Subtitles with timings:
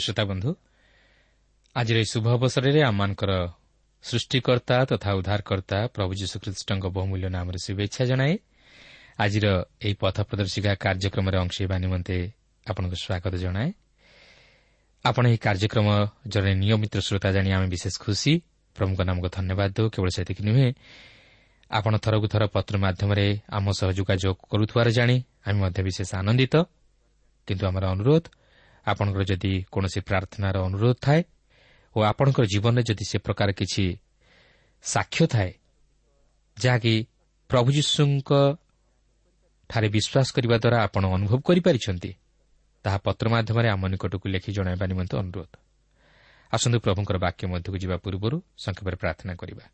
[0.00, 0.50] ପ୍ରିୟ ଶ୍ରୋତା ବନ୍ଧୁ
[1.76, 3.32] ଆଜିର ଏହି ଶୁଭ ଅବସରରେ ଆମମାନଙ୍କର
[4.04, 8.34] ସୃଷ୍ଟିକର୍ତ୍ତା ତଥା ଉଦ୍ଧାରକର୍ତ୍ତା ପ୍ରଭୁ ଯୀଶୁଖ୍ରୀଷ୍ଟଙ୍କ ବହୁମୂଲ୍ୟ ନାମରେ ଶୁଭେଚ୍ଛା ଜଣାଏ
[9.20, 9.46] ଆଜିର
[9.84, 12.16] ଏହି ପଥ ପ୍ରଦର୍ଶିକା କାର୍ଯ୍ୟକ୍ରମରେ ଅଂଶ ହେବା ନିମନ୍ତେ
[12.66, 13.68] ଆପଣଙ୍କୁ ସ୍ୱାଗତ ଜଣାଏ
[15.04, 15.88] ଆପଣ ଏହି କାର୍ଯ୍ୟକ୍ରମ
[16.32, 18.32] ଜଣେ ନିୟମିତ ଶ୍ରୋତା ଜାଣି ଆମେ ବିଶେଷ ଖୁସି
[18.76, 20.68] ପ୍ରଭୁଙ୍କ ନାମକୁ ଧନ୍ୟବାଦ ଦେଉ କେବଳ ସେତିକି ନୁହେଁ
[21.70, 25.16] ଆପଣ ଥରକୁ ଥର ପତ୍ର ମାଧ୍ୟମରେ ଆମ ସହ ଯୋଗାଯୋଗ କରୁଥିବାର ଜାଣି
[25.46, 26.54] ଆମେ ମଧ୍ୟ ବିଶେଷ ଆନନ୍ଦିତ
[27.48, 28.24] କିନ୍ତୁ ଆମର ଅନୁରୋଧ
[28.86, 31.24] ଆପଣଙ୍କର ଯଦି କୌଣସି ପ୍ରାର୍ଥନାର ଅନୁରୋଧ ଥାଏ
[31.96, 33.98] ଓ ଆପଣଙ୍କର ଜୀବନରେ ଯଦି ସେ ପ୍ରକାର କିଛି
[34.82, 35.54] ସାକ୍ଷ୍ୟ ଥାଏ
[36.60, 37.06] ଯାହାକି
[37.48, 42.14] ପ୍ରଭୁ ଯୀଶୁଙ୍କଠାରେ ବିଶ୍ୱାସ କରିବା ଦ୍ୱାରା ଆପଣ ଅନୁଭବ କରିପାରିଛନ୍ତି
[42.84, 45.48] ତାହା ପତ୍ର ମାଧ୍ୟମରେ ଆମ ନିକଟକୁ ଲେଖି ଜଣାଇବା ନିମନ୍ତେ ଅନୁରୋଧ।
[46.52, 49.70] ଆସନ୍ତୁ ପ୍ରଭୁଙ୍କର ବାକ୍ୟ ମଧ୍ୟକୁ ଯିବା ପୂର୍ବରୁ ସଂକ୍ଷେପରେ ପ୍ରାର୍ଥନା କରିବା।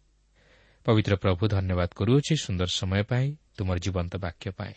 [0.84, 4.74] ପବିତ୍ର ପ୍ରଭୁ ଧନ୍ୟବାଦ କରୁଅଛି ସୁନ୍ଦର ସମୟ ପାଇଁ ତୁମର ଜୀବନ୍ତ ବାକ୍ୟ ପାଇଁ।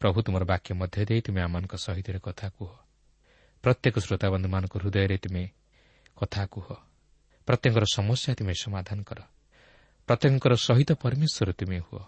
[0.00, 2.89] ପ୍ରଭୁ ତୁମର ବାକ୍ୟ ମଧ୍ୟ ଦେଇ ତୁମେ ଆମମାନଙ୍କ ସହିତ କଥା କୁହ।
[3.62, 5.48] ପ୍ରତ୍ୟେକ ଶ୍ରୋତାବନ୍ଧୁମାନଙ୍କ ହୃଦୟରେ ତୁମେ
[6.16, 6.66] କଥା କୁହ।
[7.46, 9.20] ପ୍ରତ୍ୟେକଙ୍କର ସମସ୍ୟା ତୁମେ ସମାଧାନ କର।
[10.06, 12.02] ପ୍ରତ୍ୟେକଙ୍କର ସହିତ ପରମେଶ୍ୱର ତୁମେ ହୁଅ।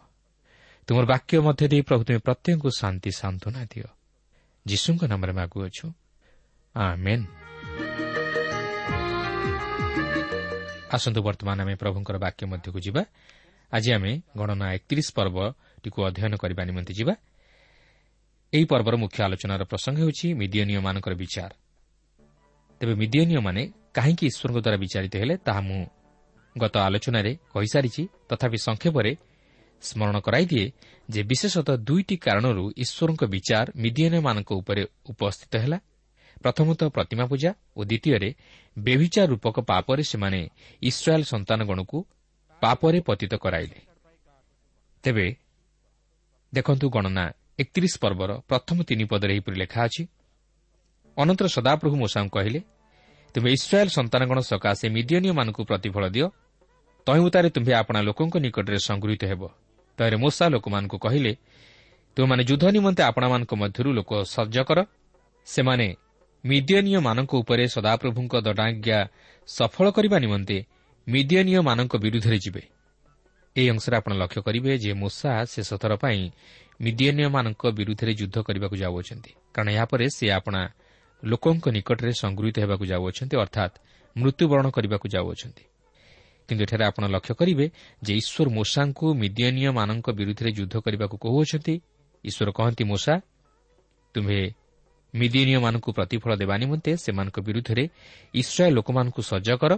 [0.87, 3.89] ତୁମର ବାକ୍ୟ ମଧ୍ୟ ଦେଇ ପ୍ରଭୁ ତୁମେ ପ୍ରତ୍ୟେକଙ୍କୁ ଶାନ୍ତି ସାନ୍ତ୍ୱନା ଦିଅ।
[4.67, 5.87] ଯୀଶୁଙ୍କ ନାମରେ ମାଗୁଅଛୁ
[10.93, 13.03] ଆସନ୍ତୁ ବର୍ତ୍ତମାନ ଆମେ ପ୍ରଭୁଙ୍କର ବାକ୍ୟ ମଧ୍ୟକୁ ଯିବା।
[13.73, 17.15] ଆଜି ଆମେ ଗଣନା ଏକତିରିଶ ପର୍ବଟିକୁ ଅଧ୍ୟୟନ କରିବା ନିମନ୍ତେ ଯିବା।
[18.53, 21.53] ଏହି ପର୍ବର ମୁଖ୍ୟ ଆଲୋଚନାର ପ୍ରସଙ୍ଗ ହେଉଛି ମିଦିୟନୀୟମାନଙ୍କର ବିଚାର।
[22.81, 23.63] ତେବେ ମିଦିୟନୀୟମାନେ
[23.97, 25.81] କାହିଁକି ଈଶ୍ୱରଙ୍କ ଦ୍ୱାରା ବିଚାରିତ ହେଲେ ତାହା ମୁଁ
[26.57, 29.13] ଗତ ଆଲୋଚନାରେ କହିସାରିଛି। ତଥାପି ସଂକ୍ଷେପରେ
[29.83, 30.67] ସ୍କରଣ କରାଇଦିଏ
[31.09, 34.83] ଯେ ବିଶେଷତଃ ଦୁଇଟି କାରଣରୁ ଈଶ୍ୱରଙ୍କ ବିଚାର ମିଦିୟନୀୟମାନଙ୍କ ଉପରେ
[35.13, 35.79] ଉପସ୍ଥିତ ହେଲା।
[36.45, 38.31] ପ୍ରଥମତଃ ପ୍ରତିମା ପୂଜା ଓ ଦ୍ୱିତୀୟରେ
[38.77, 40.41] ବେଭିଚାର ରୂପକ ପାପରେ ସେମାନେ
[40.83, 41.99] ଇସ୍ରାଏଲ୍ ସନ୍ତାନଗଣକୁ
[42.63, 43.79] ପାପରେ ପତିତ କରାଇଲେ।
[45.05, 45.27] ତେବେ
[46.53, 47.25] ଦେଖନ୍ତୁ ଗଣନା
[47.59, 50.03] ଏକତିରିଶ ପର୍ବର ପ୍ରଥମ ତିନି ପଦରେ ଏହିପରି ଲେଖା ଅଛି
[51.17, 52.61] ଅନନ୍ତର ସଦାପ୍ରଭୁ ମୋଷାଙ୍କୁ କହିଲେ
[53.35, 56.27] ତୁମେ ଇସ୍ରାଏଲ୍ ସନ୍ତାନଗଣ ସକାଶେ ମିଦିୟନୀୟମାନଙ୍କୁ ପ୍ରତିଫଳ ଦିଅ
[57.07, 59.43] ତହିଁତାରେ ତୁମ୍ଭେ ଆପଣା ଲୋକଙ୍କ ନିକଟରେ ସଂଗୃହୀତ ହେବ।
[59.99, 61.33] ତହିଁରେ ମୋଷା ଲୋକମାନଙ୍କୁ କହିଲେ
[62.17, 64.79] ତୁମମାନେ ଯୁଦ୍ଧ ନିମନ୍ତେ ଆପଣମାନଙ୍କ ମଧ୍ୟରୁ ଲୋକ ସଜ୍ଜ କର।
[65.47, 65.89] ସେମାନେ
[66.45, 68.99] ମିଦିୟନୀୟମାନଙ୍କ ଉପରେ ସଦାପ୍ରଭୁଙ୍କ ଦଣ୍ଡାଜ୍ଞା
[69.49, 70.57] ସଫଳ କରିବା ନିମନ୍ତେ
[71.07, 72.63] ମିଦିୟନୀୟମାନଙ୍କ ବିରୁଦ୍ଧରେ ଯିବେ
[73.57, 76.21] ଏହି ଅଂଶରେ ଆପଣ ଲକ୍ଷ୍ୟ କରିବେ ଯେ ମୋଷା ଶେଷଥର ପାଇଁ
[76.81, 80.63] ମିଦିୟନୀୟମାନଙ୍କ ବିରୁଦ୍ଧରେ ଯୁଦ୍ଧ କରିବାକୁ ଯାଉଅଛନ୍ତି। କାରଣ ଏହାପରେ ସେ ଆପଣା
[81.23, 83.75] ଲୋକଙ୍କ ନିକଟରେ ସଂଗୃହୀତ ହେବାକୁ ଯାଉଅଛନ୍ତି ଅର୍ଥାତ୍
[84.17, 85.65] ମୃତ୍ୟୁବରଣ କରିବାକୁ ଯାଉଅଛନ୍ତି।
[86.49, 87.67] କିନ୍ତୁ ଏଠାରେ ଆପଣ ଲକ୍ଷ୍ୟ କରିବେ
[88.03, 91.75] ଯେ ଈଶ୍ୱର ମୂଷାଙ୍କୁ ମିଦିୟନୀୟମାନଙ୍କ ବିରୁଦ୍ଧରେ ଯୁଦ୍ଧ କରିବାକୁ କହୁଅଛନ୍ତି।
[92.25, 93.15] ଈଶ୍ୱର କହନ୍ତି ମୂଷା
[94.15, 94.41] ତୁମ୍ଭେ
[95.15, 97.85] ମିଦିୟନୀୟମାନଙ୍କୁ ପ୍ରତିଫଳ ଦେବା ନିମନ୍ତେ ସେମାନଙ୍କ ବିରୁଦ୍ଧରେ
[98.35, 99.73] ଇସ୍ରାଏଲ୍ ଲୋକମାନଙ୍କୁ ସଜ୍ଜ କର।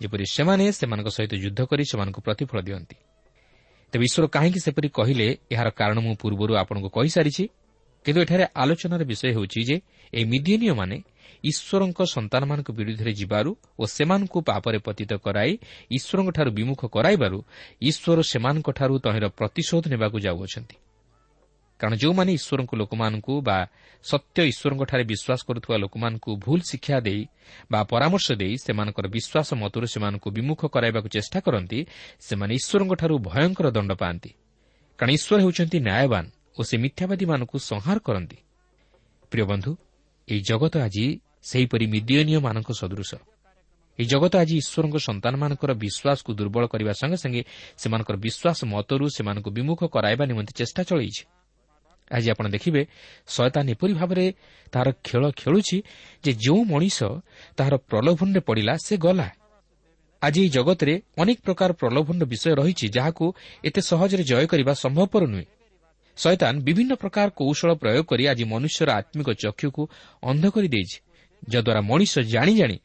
[0.00, 2.96] ଯେପରି ସେମାନେ ସେମାନଙ୍କ ସହିତ ଯୁଦ୍ଧ କରି ସେମାନଙ୍କୁ ପ୍ରତିଫଳ ଦିଅନ୍ତି।
[3.92, 7.44] ତେବେ ଈଶ୍ୱର କାହିଁକି ସେପରି କହିଲେ ଏହାର କାରଣ ମୁଁ ପୂର୍ବରୁ ଆପଣଙ୍କୁ କହିସାରିଛି।
[8.04, 9.76] କିନ୍ତୁ ଏଠାରେ ଆଲୋଚନାର ବିଷୟ ହେଉଛି ଯେ
[10.12, 10.96] ଏହି ମିଦିନୀୟମାନେ
[11.44, 13.50] ଈଶ୍ୱରଙ୍କ ସନ୍ତାନମାନଙ୍କ ବିରୁଦ୍ଧରେ ଯିବାରୁ
[13.80, 15.52] ଓ ସେମାନଙ୍କୁ ପାପରେ ପତିତ କରାଇ
[15.96, 17.38] ଈଶ୍ୱରଙ୍କଠାରୁ ବିମୁଖ କରାଇବାରୁ
[17.80, 20.76] ଈଶ୍ୱର ସେମାନଙ୍କଠାରୁ ତହିଁର ପ୍ରତିଶୋଧ ନେବାକୁ ଯାଉଅଛନ୍ତି।
[21.80, 23.58] କାରଣ ଯେଉଁମାନେ ଈଶ୍ୱରଙ୍କ ଲୋକମାନଙ୍କୁ ବା
[24.04, 27.22] ସତ୍ୟ ଈଶ୍ୱରଙ୍କଠାରେ ବିଶ୍ୱାସ କରୁଥିବା ଲୋକମାନଙ୍କୁ ଭୁଲ ଶିକ୍ଷା ଦେଇ
[27.72, 31.78] ବା ପରାମର୍ଶ ଦେଇ ସେମାନଙ୍କର ବିଶ୍ୱାସ ମତରୁ ସେମାନଙ୍କୁ ବିମୁଖ କରାଇବାକୁ ଚେଷ୍ଟା କରନ୍ତି
[32.26, 34.30] ସେମାନେ ଈଶ୍ୱରଙ୍କଠାରୁ ଭୟଙ୍କର ଦଣ୍ଡ ପାଆନ୍ତି।
[34.98, 36.24] କାରଣ ଈଶ୍ୱର ହେଉଛନ୍ତି ନ୍ୟାୟବାନ
[36.58, 38.38] ଓ ସେ ମିଥ୍ୟାବାଦୀମାନଙ୍କୁ ସଂହାର କରନ୍ତି।
[39.32, 39.72] ପ୍ରିୟ ବନ୍ଧୁ
[40.28, 41.06] ଏହି ଜଗତ ଆଜି
[41.50, 43.10] ସେହିପରି ମିଦିୟନୀୟମାନଙ୍କ ସଦୃଶ।
[43.98, 47.42] ଏହି ଜଗତ ଆଜି ଈଶ୍ୱରଙ୍କ ସନ୍ତାନମାନଙ୍କର ବିଶ୍ୱାସକୁ ଦୁର୍ବଳ କରିବା ସଙ୍ଗେ ସଙ୍ଗେ
[47.80, 51.22] ସେମାନଙ୍କର ବିଶ୍ୱାସ ମତରୁ ସେମାନଙ୍କୁ ବିମୁଖ କରାଇବା ନିମନ୍ତେ ଚେଷ୍ଟା ଚଳାଇଛି।
[52.10, 52.82] ଆଜି ଆପଣ ଦେଖିବେ
[53.34, 54.26] ଶୟତାନ ଏପରି ଭାବରେ
[54.72, 55.76] ତାହାର ଖେଳ ଖେଳୁଛି
[56.24, 56.98] ଯେ ଯେଉଁ ମଣିଷ
[57.56, 59.28] ତାହାର ପ୍ରଲୋଭନରେ ପଡ଼ିଲା ସେ ଗଲା।
[60.22, 63.24] ଆଜି ଏହି ଜଗତରେ ଅନେକ ପ୍ରକାର ପ୍ରଲୋଭନର ବିଷୟ ରହିଛି ଯାହାକୁ
[63.64, 65.46] ଏତେ ସହଜରେ ଜୟ କରିବା ସମ୍ଭବପର ନୁହେଁ।
[66.18, 69.82] ଶୟତାନ ବିଭିନ୍ନ ପ୍ରକାର କୌଶଳ ପ୍ରୟୋଗ କରି ଆଜି ମନୁଷ୍ୟର ଆତ୍ମିକ ଚକ୍ଷୁକୁ
[70.22, 70.98] ଅନ୍ଧ କରିଦେଇଛି
[71.48, 72.76] ଯଦ୍ୱାରା ମଣିଷ ଜାଣି ଜାଣି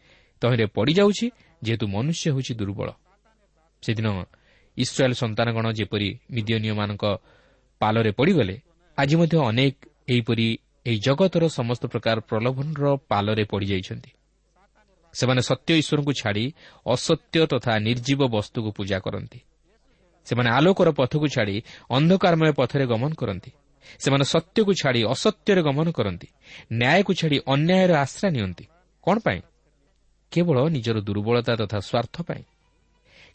[0.42, 1.26] ତହିଁରେ ପଡ଼ିଯାଉଛି
[1.62, 2.90] ଯେହେତୁ ମନୁଷ୍ୟ ହେଉଛି ଦୁର୍ବଳ।
[3.84, 4.08] ସେଦିନ
[4.78, 7.04] ଇସ୍ରାଏଲ୍ ସନ୍ତାନଗଣ ଯେପରି ମିଦିୟନୀୟମାନଙ୍କ
[7.82, 8.56] ପାଲରେ ପଡ଼ିଗଲେ
[8.98, 9.76] ଆଜି ମଧ୍ୟ ଅନେକ
[10.10, 14.12] ଏହିପରି ଏହି ଜଗତର ସମସ୍ତ ପ୍ରକାର ପ୍ରଲୋଭନର ପାଲରେ ପଡ଼ିଯାଇଛନ୍ତି।
[15.14, 16.54] ସେମାନେ ସତ୍ୟ ଈଶ୍ୱରଙ୍କୁ ଛାଡ଼ି
[16.88, 19.40] ଅସତ୍ୟ ତଥା ନିର୍ଜୀବ ବସ୍ତୁକୁ ପୂଜା କରନ୍ତି।
[20.26, 23.52] ସେମାନେ ଆଲୋକର ପଥକୁ ଛାଡ଼ି ଅନ୍ଧକାରମୟ ପଥରେ ଗମନ କରନ୍ତି।
[24.00, 26.28] ସେମାନେ ସତ୍ୟକୁ ଛାଡ଼ି ଅସତ୍ୟରେ ଗମନ କରନ୍ତି।
[26.74, 28.66] ନ୍ୟାୟକୁ ଛାଡ଼ି ଅନ୍ୟାୟର ଆଶ୍ରା ନିଅନ୍ତି।
[29.04, 29.42] କ'ଣ ପାଇଁ?
[30.32, 32.44] କେବଳ ନିଜର ଦୁର୍ବଳତା ତଥା ସ୍ୱାର୍ଥ ପାଇଁ।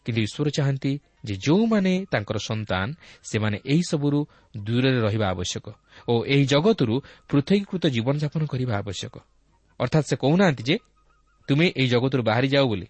[0.05, 0.91] କିନ୍ତୁ ଈଶ୍ୱର ଚାହାନ୍ତି
[1.23, 2.87] ଯେ ଯେଉଁମାନେ ତାଙ୍କର ସନ୍ତାନ
[3.23, 4.19] ସେମାନେ ଏହିସବୁରୁ
[4.57, 5.65] ଦୂରରେ ରହିବା ଆବଶ୍ୟକ
[6.07, 6.95] ଓ ଏହି ଜଗତରୁ
[7.29, 9.15] ପୃଥକୀକୃତ ଜୀବନଯାପନ କରିବା ଆବଶ୍ୟକ।
[9.79, 10.75] ଅର୍ଥାତ୍ ସେ କହୁନାହାନ୍ତି ଯେ
[11.47, 12.87] ତୁମେ ଏହି ଜଗତରୁ ବାହାରିଯାଅ ବୋଲି।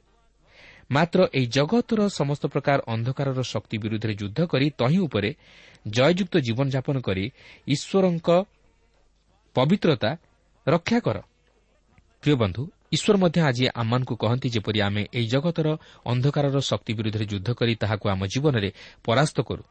[0.92, 5.30] ମାତ୍ର ଏହି ଜଗତର ସମସ୍ତ ପ୍ରକାର ଅନ୍ଧକାରର ଶକ୍ତି ବିରୁଦ୍ଧରେ ଯୁଦ୍ଧ କରି ତହିଁ ଉପରେ
[5.88, 7.26] ଜୟଯୁକ୍ତ ଜୀବନଯାପନ କରି
[7.68, 8.30] ଈଶ୍ୱରଙ୍କ
[9.56, 10.12] ପବିତ୍ରତା
[10.68, 11.18] ରକ୍ଷା କର।
[12.24, 15.68] ପ୍ରିୟ ବନ୍ଧୁ ଈଶ୍ୱର ମଧ୍ୟ ଆଜି ଆମମାନଙ୍କୁ କହନ୍ତି ଯେପରି ଆମେ ଏହି ଜଗତର
[16.06, 18.70] ଅନ୍ଧକାରର ଶକ୍ତି ବିରୁଦ୍ଧରେ ଯୁଦ୍ଧ କରି ତାହାକୁ ଆମ ଜୀବନରେ
[19.06, 19.64] ପରାସ୍ତ କରୁ।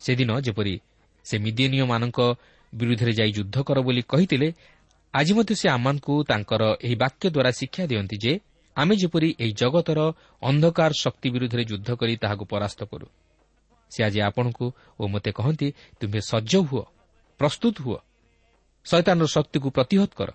[0.00, 0.74] ସେଦିନ ଯେପରି
[1.26, 2.18] ସେ ମିଦିନୀୟମାନଙ୍କ
[2.72, 4.48] ବିରୁଦ୍ଧରେ ଯାଇ ଯୁଦ୍ଧ କର ବୋଲି କହିଥିଲେ
[5.14, 8.32] ଆଜି ମଧ୍ୟ ସେ ଆମମାନଙ୍କୁ ତାଙ୍କର ଏହି ବାକ୍ୟ ଦ୍ୱାରା ଶିକ୍ଷା ଦିଅନ୍ତି ଯେ
[8.76, 10.00] ଆମେ ଯେପରି ଏହି ଜଗତର
[10.42, 13.06] ଅନ୍ଧକାର ଶକ୍ତି ବିରୁଦ୍ଧରେ ଯୁଦ୍ଧ କରି ତାହାକୁ ପରାସ୍ତ କରୁ।
[13.92, 14.66] ସେ ଆଜି ଆପଣଙ୍କୁ
[15.00, 15.68] ଓ ମୋତେ କହନ୍ତି
[16.00, 16.84] ତୁମେ ସଜ୍ଜ ହୁଅ
[17.40, 17.98] ପ୍ରସ୍ତୁତ ହୁଅ
[18.86, 20.30] ଶୈତାନର ଶକ୍ତିକୁ ପ୍ରତିହତ କର।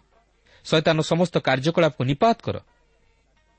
[0.66, 2.60] ଶୈତାନର ସମସ୍ତ କାର୍ଯ୍ୟକଳାପକୁ ନିପାତ କର।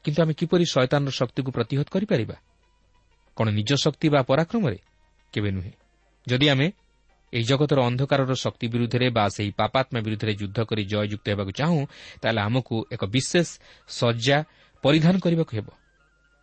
[0.04, 2.34] କିନ୍ତୁ ଆମେ କିପରି ଶୈତାନର ଶକ୍ତିକୁ ପ୍ରତିହତ କରିପାରିବା?
[3.36, 4.78] କ'ଣ ନିଜ ଶକ୍ତି ବା ପରାକ୍ରମରେ?
[5.32, 5.72] କେବେ ନୁହେଁ।
[6.26, 6.72] ଯଦି ଆମେ
[7.32, 11.86] ଏହି ଜଗତର ଅନ୍ଧକାରର ଶକ୍ତି ବିରୁଦ୍ଧରେ ବା ସେହି ପାପାତ୍ମା ବିରୁଦ୍ଧରେ ଯୁଦ୍ଧ କରି ଜୟଯୁକ୍ତ ହେବାକୁ ଚାହୁଁ
[12.22, 13.48] ତାହେଲେ ଆମକୁ ଏକ ବିଶେଷ
[13.88, 14.44] ଶଯ୍ୟା
[14.82, 15.66] ପରିଧାନ କରିବାକୁ ହେବ।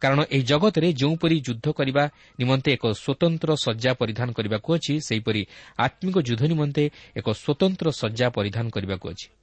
[0.02, 2.10] କାରଣ ଏହି ଜଗତରେ ଯେଉଁପରି ଯୁଦ୍ଧ କରିବା
[2.40, 8.70] ନିମନ୍ତେ ଏକ ସ୍ୱତନ୍ତ୍ର ଶଯ୍ୟା ପରିଧାନ କରିବାକୁ ଅଛି ସେହିପରି ଆତ୍ମିକ ଯୁଦ୍ଧ ନିମନ୍ତେ ଏକ ସ୍ୱତନ୍ତ୍ର ଶଯ୍ୟା ପରିଧାନ
[8.70, 9.37] କରିବାକୁ ଅଛି।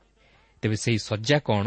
[0.64, 1.66] ତେବେ ସେହି ଶଯ୍ୟା କ'ଣ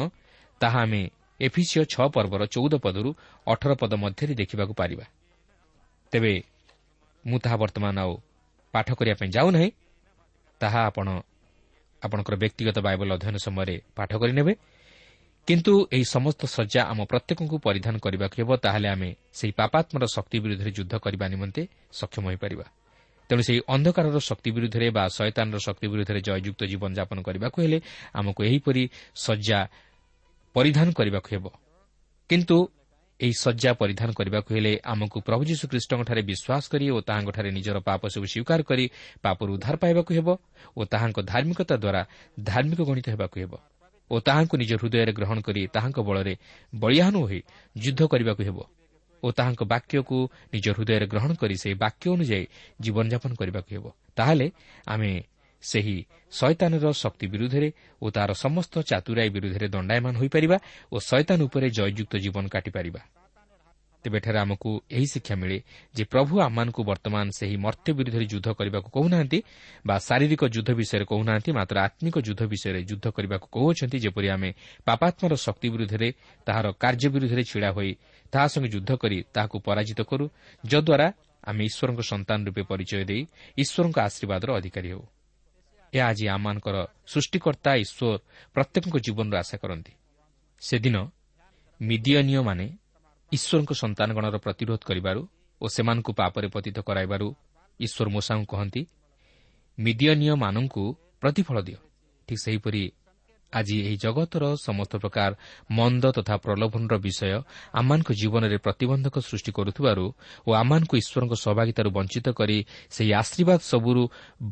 [0.62, 1.02] ତାହା ଆମେ
[1.40, 3.10] ଏଫିସିଓ ଛଅ ପର୍ବର ଚଉଦ ପଦରୁ
[3.48, 5.06] ଅଠର ପଦ ମଧ୍ୟରେ ଦେଖିବାକୁ ପାରିବା।
[6.12, 6.34] ତେବେ
[7.28, 8.14] ମୁଁ ତାହା ବର୍ତ୍ତମାନ ଆଉ
[8.74, 9.70] ପାଠ କରିବା ପାଇଁ ଯାଉନାହିଁ।
[10.62, 11.08] ତାହା ଆପଣ
[12.02, 14.54] ଆପଣଙ୍କର ବ୍ୟକ୍ତିଗତ ବାଇବଲ ଅଧ୍ୟୟନ ସମୟରେ ପାଠ କରିନେବେ।
[15.48, 20.72] କିନ୍ତୁ ଏହି ସମସ୍ତ ଶଯ୍ୟା ଆମ ପ୍ରତ୍ୟେକଙ୍କୁ ପରିଧାନ କରିବାକୁ ହେବ ତାହେଲେ ଆମେ ସେହି ପାପାତ୍ମର ଶକ୍ତି ବିରୁଦ୍ଧରେ
[20.78, 21.62] ଯୁଦ୍ଧ କରିବା ନିମନ୍ତେ
[22.00, 22.66] ସକ୍ଷମ ହୋଇପାରିବା।
[23.30, 27.78] ତେଣୁ ସେହି ଅନ୍ଧକାରର ଶକ୍ତି ବିରୁଦ୍ଧରେ ବା ଶୟତାନର ଶକ୍ତି ବିରୁଦ୍ଧରେ ଜୟଯୁକ୍ତ ଜୀବନଯାପନ କରିବାକୁ ହେଲେ
[28.20, 28.84] ଆମକୁ ଏହିପରି
[29.16, 29.60] ଶଯ୍ୟା
[30.56, 31.46] ପରିଧାନ କରିବାକୁ ହେବ।
[32.30, 32.58] କିନ୍ତୁ
[33.20, 38.26] ଏହି ଶଯ୍ୟା ପରିଧାନ କରିବାକୁ ହେଲେ ଆମକୁ ପ୍ରଭୁ ଯୀଶୁଖ୍ରୀଷ୍ଟଙ୍କଠାରେ ବିଶ୍ୱାସ କରି ଓ ତାହାଙ୍କଠାରେ ନିଜର ପାପ ସବୁ
[38.34, 38.86] ସ୍ୱୀକାର କରି
[39.22, 40.28] ପାପରୁ ଉଦ୍ଧାର ପାଇବାକୁ ହେବ
[40.78, 42.02] ଓ ତାହାଙ୍କ ଧାର୍ମିକତା ଦ୍ୱାରା
[42.50, 43.54] ଧାର୍ମିକ ଗଣିତ ହେବାକୁ ହେବ
[44.12, 46.34] ଓ ତାହାଙ୍କୁ ନିଜ ହୃଦୟରେ ଗ୍ରହଣ କରି ତାହାଙ୍କ ବଳରେ
[46.74, 47.40] ବଳିଆହନ ହୋଇ
[47.76, 48.58] ଯୁଦ୍ଧ କରିବାକୁ ହେବ।
[49.24, 50.18] ଓ ତାହାଙ୍କ ବାକ୍ୟକୁ
[50.54, 52.46] ନିଜ ହୃଦୟରେ ଗ୍ରହଣ କରି ସେହି ବାକ୍ୟ ଅନୁଯାୟୀ
[52.82, 54.48] ଜୀବନଯାପନ କରିବାକୁ ହେବ। ତାହେଲେ
[54.88, 55.12] ଆମେ
[55.64, 55.98] ସେହି
[56.32, 57.70] ଶୈତାନର ଶକ୍ତି ବିରୁଦ୍ଧରେ
[58.02, 60.58] ଓ ତାହାର ସମସ୍ତ ଚାତୁରାଇ ବିରୁଦ୍ଧରେ ଦଣ୍ଡାୟମାନ ହୋଇପାରିବା
[60.94, 63.02] ଓ ଶୈତାନ ଉପରେ ଜୟଯୁକ୍ତ ଜୀବନ କାଟିପାରିବା।
[64.04, 65.58] ତେବେ ଏଠାରେ ଆମକୁ ଏହି ଶିକ୍ଷା ମିଳେ
[65.96, 69.40] ଯେ ପ୍ରଭୁ ଆମମାନଙ୍କୁ ବର୍ତ୍ତମାନ ସେହି ମର୍ତ୍ତ୍ୟ ବିରୁଦ୍ଧରେ ଯୁଦ୍ଧ କରିବାକୁ କହୁନାହାନ୍ତି
[69.88, 74.50] ବା ଶାରୀରିକ ଯୁଦ୍ଧ ବିଷୟରେ କହୁନାହାନ୍ତି ମାତ୍ର ଆତ୍ମିକ ଯୁଦ୍ଧ ବିଷୟରେ ଯୁଦ୍ଧ କରିବାକୁ କହୁଅଛନ୍ତି ଯେପରି ଆମେ
[74.88, 76.08] ପାପାତ୍ମର ଶକ୍ତି ବିରୁଦ୍ଧରେ
[76.48, 77.92] ତାହାର କାର୍ଯ୍ୟ ବିରୁଦ୍ଧରେ ଛିଡ଼ା ହୋଇ
[78.34, 80.26] ତାହା ସଙ୍ଗେ ଯୁଦ୍ଧ କରି ତାହାକୁ ପରାଜିତ କରୁ
[80.64, 81.08] ଯଦ୍ୱାରା
[81.44, 83.22] ଆମେ ଈଶ୍ୱରଙ୍କ ସନ୍ତାନ ରୂପେ ପରିଚୟ ଦେଇ
[83.58, 85.04] ଈଶ୍ୱରଙ୍କ ଆଶୀର୍ବାଦର ଅଧିକାରୀ ହେଉ।
[85.94, 86.76] ଏହା ଆଜି ଆମମାନଙ୍କର
[87.08, 88.14] ସୃଷ୍ଟିକର୍ତ୍ତା ଈଶ୍ୱର
[88.56, 89.94] ପ୍ରତ୍ୟେକଙ୍କ ଜୀବନର ଆଶା କରନ୍ତି।
[90.62, 90.96] ସେଦିନ
[91.82, 92.66] ମିଦିୟନୀୟମାନେ
[93.32, 95.22] ଈଶ୍ୱରଙ୍କ ସନ୍ତାନଗଣର ପ୍ରତିରୋଧ କରିବାରୁ
[95.62, 97.28] ଓ ସେମାନଙ୍କୁ ପାପରେ ପତିତ କରାଇବାରୁ
[97.80, 98.82] ଈଶ୍ୱର ମୂଷାଙ୍କୁ କହନ୍ତି
[99.78, 100.84] ମିଦିୟନୀୟମାନଙ୍କୁ
[101.22, 101.80] ପ୍ରତିଫଳ ଦିଅ।
[102.28, 102.84] ଠିକ୍ ସେହିପରି
[103.54, 105.32] ଆଜି ଏହି ଜଗତର ସମସ୍ତ ପ୍ରକାର
[105.78, 107.32] ମନ୍ଦ ତଥା ପ୍ରଲୋଭନର ବିଷୟ
[107.80, 110.06] ଆମମାନଙ୍କ ଜୀବନରେ ପ୍ରତିବନ୍ଧକ ସୃଷ୍ଟି କରୁଥିବାରୁ
[110.48, 112.58] ଓ ଆମମାନଙ୍କୁ ଈଶ୍ୱରଙ୍କ ସହଭାଗିତାରୁ ବଞ୍ଚିତ କରି
[112.96, 114.04] ସେହି ଆଶୀର୍ବାଦ ସବୁରୁ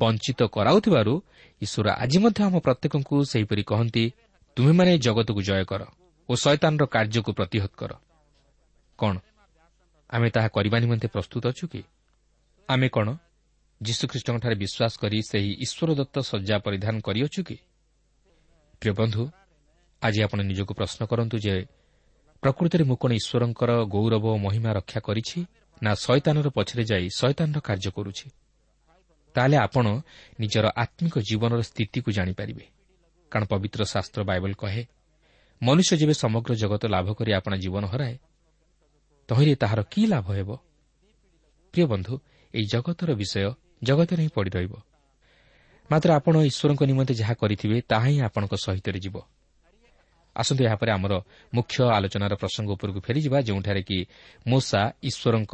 [0.02, 1.14] ବଞ୍ଚିତ କରାଉଥିବାରୁ
[1.62, 4.04] ଈଶ୍ୱର ଆଜି ମଧ୍ୟ ଆମ ପ୍ରତ୍ୟେକଙ୍କୁ ସେହିପରି କହନ୍ତି
[4.58, 5.82] ତୁମେମାନେ ଜଗତକୁ ଜୟ କର
[6.30, 7.92] ଓ ଶୟତାନର କାର୍ଯ୍ୟକୁ ପ୍ରତିହତ କର।
[9.00, 9.16] କ'ଣ?
[10.10, 11.82] ଆମେ ତାହା କରିବା ନିମନ୍ତେ ପ୍ରସ୍ତୁତ ଅଛୁ କି?
[12.70, 13.08] ଆମେ କ'ଣ
[13.82, 17.58] ଯୀଶୁଖ୍ରୀଷ୍ଟଙ୍କଠାରେ ବିଶ୍ୱାସ କରି ସେହି ଈଶ୍ୱର ଦତ୍ତ ଶଯ୍ୟା ପରିଧାନ କରିଅଛୁ କି?
[18.82, 19.24] ପ୍ରିୟ ବନ୍ଧୁ
[20.02, 21.56] ଆଜି ଆପଣ ନିଜକୁ ପ୍ରଶ୍ନ କରନ୍ତୁ ଯେ
[22.44, 25.40] ପ୍ରକୃତରେ ମୁଁ କ'ଣ ଈଶ୍ୱରଙ୍କର ଗୌରବ ଓ ମହିମା ରକ୍ଷା କରିଛି
[25.84, 28.28] ନା ଶୈତାନର ପଛରେ ଯାଇ ଶୈତାନର କାର୍ଯ୍ୟ କରୁଛି?
[29.36, 29.86] ତାହେଲେ ଆପଣ
[30.40, 32.66] ନିଜର ଆତ୍ମିକ ଜୀବନର ସ୍ଥିତିକୁ ଜାଣିପାରିବେ।
[33.32, 34.84] କାରଣ ପବିତ୍ର ଶାସ୍ତ୍ର ବାଇବଲ କହେ
[35.62, 38.16] ମନୁଷ୍ୟ ଯେବେ ସମଗ୍ର ଜଗତ ଲାଭ କରି ଆପଣା ଜୀବନ ହରାଏ
[39.30, 40.50] ତହିଁରେ ତାହାର କି ଲାଭ ହେବ?
[41.74, 42.14] ପ୍ରିୟ ବନ୍ଧୁ
[42.54, 43.54] ଏହି ଜଗତର ବିଷୟ
[43.84, 44.74] ଜଗତରେ ହିଁ ପଡ଼ି ରହିବ।
[45.92, 49.16] ମାତ୍ର ଆପଣ ଈଶ୍ୱରଙ୍କ ନିମନ୍ତେ ଯାହା କରିଥିବେ ତାହା ହିଁ ଆପଣଙ୍କ ସହିତ ଯିବ।
[50.36, 51.14] ଆସନ୍ତୁ ଏହାପରେ ଆମର
[51.54, 53.98] ମୁଖ୍ୟ ଆଲୋଚନାର ପ୍ରସଙ୍ଗ ଉପରକୁ ଫେରିଯିବା ଯେଉଁଠାରେ କି
[54.48, 55.54] ମୋସା ଈଶ୍ୱରଙ୍କ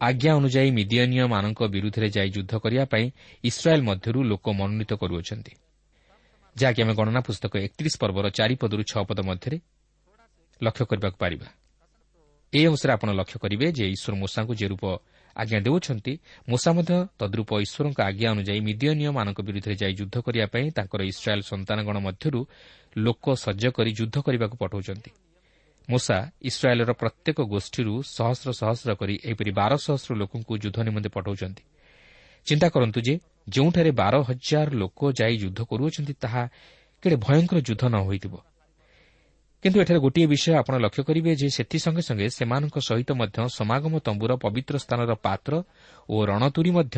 [0.00, 3.04] ଆଜ୍ଞା ଅନୁଯାୟୀ ମିଦିୟନୀୟମାନଙ୍କ ବିରୁଦ୍ଧରେ ଯାଇ ଯୁଦ୍ଧ କରିବା ପାଇଁ
[3.44, 5.52] ଇସ୍ରାଏଲ୍ ମଧ୍ୟରୁ ଲୋକ ମନୋନୀତ କରୁଅଛନ୍ତି।
[6.56, 9.58] ଯାହାକି ଆମେ ଗଣନା ପୁସ୍ତକ ଏକତିରିଶ ପର୍ବର ଚାରିପଦରୁ ଛଅ ପଦ ମଧ୍ୟରେ
[10.62, 11.46] ଲକ୍ଷ୍ୟ କରିବାକୁ ପାରିବା।
[12.52, 14.84] ଏହି ଅବସରରେ ଆପଣ ଲକ୍ଷ୍ୟ କରିବେ ଯେ ଈଶ୍ୱର ମୂଷାଙ୍କୁ ଯେ ରୂପ
[15.36, 16.12] ଆଜ୍ଞା ଦେଉଛନ୍ତି
[16.48, 21.96] ମୂଷା ମଧ୍ୟ ତଦ୍ରୂପ ଈଶ୍ୱରଙ୍କ ଆଜ୍ଞା ଅନୁଯାୟୀ ମିଦିୟନୀୟମାନଙ୍କ ବିରୁଦ୍ଧରେ ଯାଇ ଯୁଦ୍ଧ କରିବା ପାଇଁ ତାଙ୍କର ଇସ୍ରାଏଲ୍ ସନ୍ତାନଗଣ
[21.98, 22.40] ମଧ୍ୟରୁ
[22.96, 25.10] ଲୋକ ସଜ୍ଜ କରି ଯୁଦ୍ଧ କରିବାକୁ ପଠାଉଛନ୍ତି।
[25.88, 31.62] ମୂଷା ଇସ୍ରାଏଲ୍ର ପ୍ରତ୍ୟେକ ଗୋଷ୍ଠୀରୁ ସହସ୍ର ସହସ୍ର କରି ଏହିପରି ବାର ସହସ୍ର ଲୋକଙ୍କୁ ଯୁଦ୍ଧ ନିମନ୍ତେ ପଠାଉଛନ୍ତି।
[32.46, 33.14] ଚିନ୍ତା କରନ୍ତୁ ଯେ
[33.48, 36.42] ଯେଉଁଠାରେ ବାର ହଜାର ଲୋକ ଯାଇ ଯୁଦ୍ଧ କରୁଅଛନ୍ତି ତାହା
[37.02, 38.34] କେଡ଼େ ଭୟଙ୍କର ଯୁଦ୍ଧ ନ ହୋଇଥିବ।
[39.62, 44.32] କିନ୍ତୁ ଏଠାରେ ଗୋଟିଏ ବିଷୟ ଆପଣ ଲକ୍ଷ୍ୟ କରିବେ ଯେ ସେଥି ସଙ୍ଗେ ସେମାନଙ୍କ ସହିତ ମଧ୍ୟ ସମାଗମ ତମ୍ବୁର
[44.44, 45.52] ପବିତ୍ର ସ୍ଥାନର ପାତ୍ର
[46.08, 46.96] ଓ ରଣତୁରୀ ମଧ୍ୟ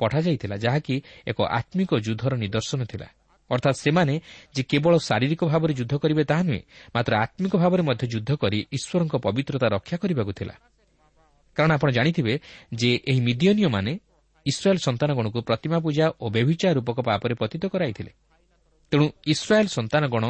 [0.00, 0.94] ପଠାଯାଇଥିଲା ଯାହାକି
[1.30, 3.08] ଏକ ଆତ୍ମିକ ଯୁଦ୍ଧର ନିଦର୍ଶନ ଥିଲା।
[3.50, 4.14] ଅର୍ଥାତ୍ ସେମାନେ
[4.54, 6.62] ଯେ କେବଳ ଶାରୀରିକ ଭାବରେ ଯୁଦ୍ଧ କରିବେ ତାହା ନୁହେଁ
[6.94, 10.54] ମାତ୍ର ଆତ୍ମିକ ଭାବରେ ମଧ୍ୟ ଯୁଦ୍ଧ କରି ଈଶ୍ୱରଙ୍କ ପବିତ୍ରତା ରକ୍ଷା କରିବାକୁ ଥିଲା।
[11.56, 12.34] କାରଣ ଆପଣ ଜାଣିଥିବେ
[12.74, 13.92] ଯେ ଏହି ମିଦିୟନୀୟମାନେ
[14.46, 18.12] ଇସ୍ରାଏଲ୍ ସନ୍ତାନଗଣକୁ ପ୍ରତିମା ପୂଜା ଓ ବ୍ୟଭିଚାର ରୂପକ ପାପରେ ପତିତ କରାଇଥିଲେ।
[18.92, 20.24] ତେଣୁ ଇସ୍ରାଏଲ୍ ସନ୍ତାନଗଣ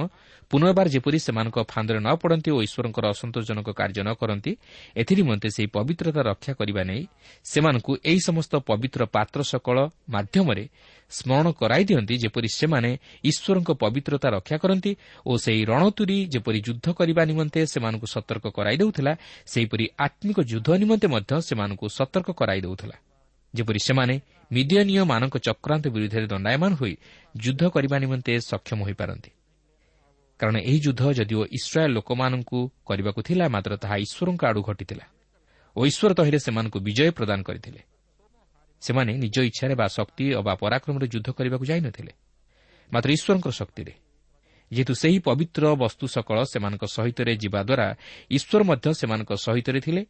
[0.50, 4.52] ପୁନର୍ବାର ଯେପରି ସେମାନଙ୍କ ଫାନ୍ଦରେ ନ ପଡ଼ନ୍ତି ଓ ଈଶ୍ୱରଙ୍କର ଅସନ୍ତୋଷଜନକ କାର୍ଯ୍ୟ ନ କରନ୍ତି
[5.00, 7.02] ଏଥିନିମନ୍ତେ ସେହି ପବିତ୍ରତା ରକ୍ଷା କରିବା ନେଇ
[7.44, 9.76] ସେମାନଙ୍କୁ ଏହି ସମସ୍ତ ପବିତ୍ର ପାତ୍ର ସକଳ
[10.14, 10.64] ମାଧ୍ୟମରେ
[11.10, 12.90] ସ୍କରଣ କରାଇ ଦିଅନ୍ତି ଯେପରି ସେମାନେ
[13.30, 14.92] ଈଶ୍ୱରଙ୍କ ପବିତ୍ରତା ରକ୍ଷା କରନ୍ତି
[15.26, 19.12] ଓ ସେହି ରଣତୁରୀ ଯେପରି ଯୁଦ୍ଧ କରିବା ନିମନ୍ତେ ସେମାନଙ୍କୁ ସତର୍କ କରାଇ ଦେଉଥିଲା
[19.52, 22.96] ସେହିପରି ଆତ୍ମିକ ଯୁଦ୍ଧ ନିମନ୍ତେ ମଧ୍ୟ ସେମାନଙ୍କୁ ସତର୍କ କରାଇ ଦେଉଥିଲା।
[23.54, 24.14] ଯେପରି ସେମାନେ
[24.50, 26.94] ମିଦିୟନୀୟମାନଙ୍କ ଚକ୍ରାନ୍ତ ବିରୁଦ୍ଧରେ ଦଣ୍ଡାୟମାନ ହୋଇ
[27.34, 29.30] ଯୁଦ୍ଧ କରିବା ନିମନ୍ତେ ସକ୍ଷମ ହୋଇପାରନ୍ତି।
[30.40, 35.04] କାରଣ ଏହି ଯୁଦ୍ଧ ଯଦିଓ ଇସ୍ରାଏଲ୍ ଲୋକମାନଙ୍କୁ କରିବାକୁ ଥିଲା ମାତ୍ର ତାହା ଈଶ୍ୱରଙ୍କ ଆଡ଼ୁ ଘଟିଥିଲା
[35.76, 37.80] ଓ ଈଶ୍ୱର ତହିଁରେ ସେମାନଙ୍କୁ ବିଜୟ ପ୍ରଦାନ କରିଥିଲେ।
[38.82, 42.12] ସେମାନେ ନିଜ ଇଚ୍ଛାରେ ବା ଶକ୍ତି ଅବା ପରାକ୍ରମରେ ଯୁଦ୍ଧ କରିବାକୁ ଯାଇନଥିଲେ
[42.92, 43.94] ମାତ୍ର ଈଶ୍ୱରଙ୍କର ଶକ୍ତିରେ।
[44.70, 47.86] ଯେହେତୁ ସେହି ପବିତ୍ର ବସ୍ତୁ ସକଳ ସେମାନଙ୍କ ସହିତରେ ଯିବା ଦ୍ୱାରା
[48.36, 50.02] ଈଶ୍ୱର ମଧ୍ୟ ସେମାନଙ୍କ ସହିତରେ ଥିଲେ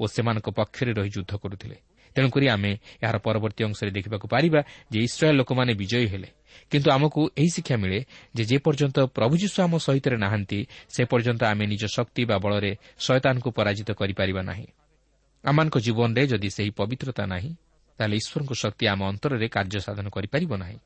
[0.00, 1.76] ଓ ସେମାନଙ୍କ ପକ୍ଷରେ ରହି ଯୁଦ୍ଧ କରୁଥିଲେ।
[2.14, 6.28] ତେଣୁକରି ଆମେ ଏହାର ପରବର୍ତ୍ତୀ ଅଂଶରେ ଦେଖିବାକୁ ପାରିବା ଯେ ଇସ୍ରାଏଲ୍ ଲୋକମାନେ ବିଜୟୀ ହେଲେ।
[6.70, 7.98] କିନ୍ତୁ ଆମକୁ ଏହି ଶିକ୍ଷା ମିଳେ
[8.34, 13.48] ଯେ ଯେପର୍ଯ୍ୟନ୍ତ ପ୍ରଭୁ ଯୀଶୁ ଆମ ସହିତ ନାହାନ୍ତି ସେ ପର୍ଯ୍ୟନ୍ତ ଆମେ ନିଜ ଶକ୍ତି ବା ବଳରେ ଶୟତାନକୁ
[13.50, 14.66] ପରାଜିତ କରିପାରିବା ନାହିଁ।
[15.44, 17.52] ଆମମାନଙ୍କ ଜୀବନରେ ଯଦି ସେହି ପବିତ୍ରତା ନାହିଁ
[17.98, 20.78] ତାହେଲେ ଈଶ୍ୱରଙ୍କ ଶକ୍ତି ଆମ ଅନ୍ତରରେ କାର୍ଯ୍ୟ ସାଧନ କରିପାରିବ ନାହିଁ।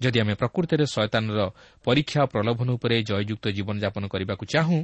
[0.00, 1.40] ଯଦି ଆମେ ପ୍ରକୃତରେ ଶୟତାନର
[1.84, 4.78] ପରୀକ୍ଷା ପ୍ରଲୋଭନ ଉପରେ ଜୟଯୁକ୍ତ ଜୀବନଯାପନ କରିବାକୁ ଚାହୁଁ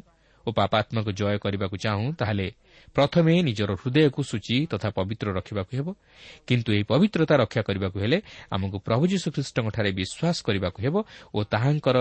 [0.46, 2.46] ଓ ପାପାତ୍ମକ ଜୟ କରିବାକୁ ଚାହୁଁ ତାହେଲେ
[2.96, 5.88] ପ୍ରଥମେ ନିଜର ହୃଦୟକୁ ସୂଚୀ ତଥା ପବିତ୍ର ରଖିବାକୁ ହେବ।
[6.46, 8.18] କିନ୍ତୁ ଏହି ପବିତ୍ରତା ରକ୍ଷା କରିବାକୁ ହେଲେ
[8.54, 10.96] ଆମକୁ ପ୍ରଭୁ ଯୀଶୁଖ୍ରୀଷ୍ଟଙ୍କଠାରେ ବିଶ୍ୱାସ କରିବାକୁ ହେବ
[11.34, 11.96] ଓ ତାହାଙ୍କର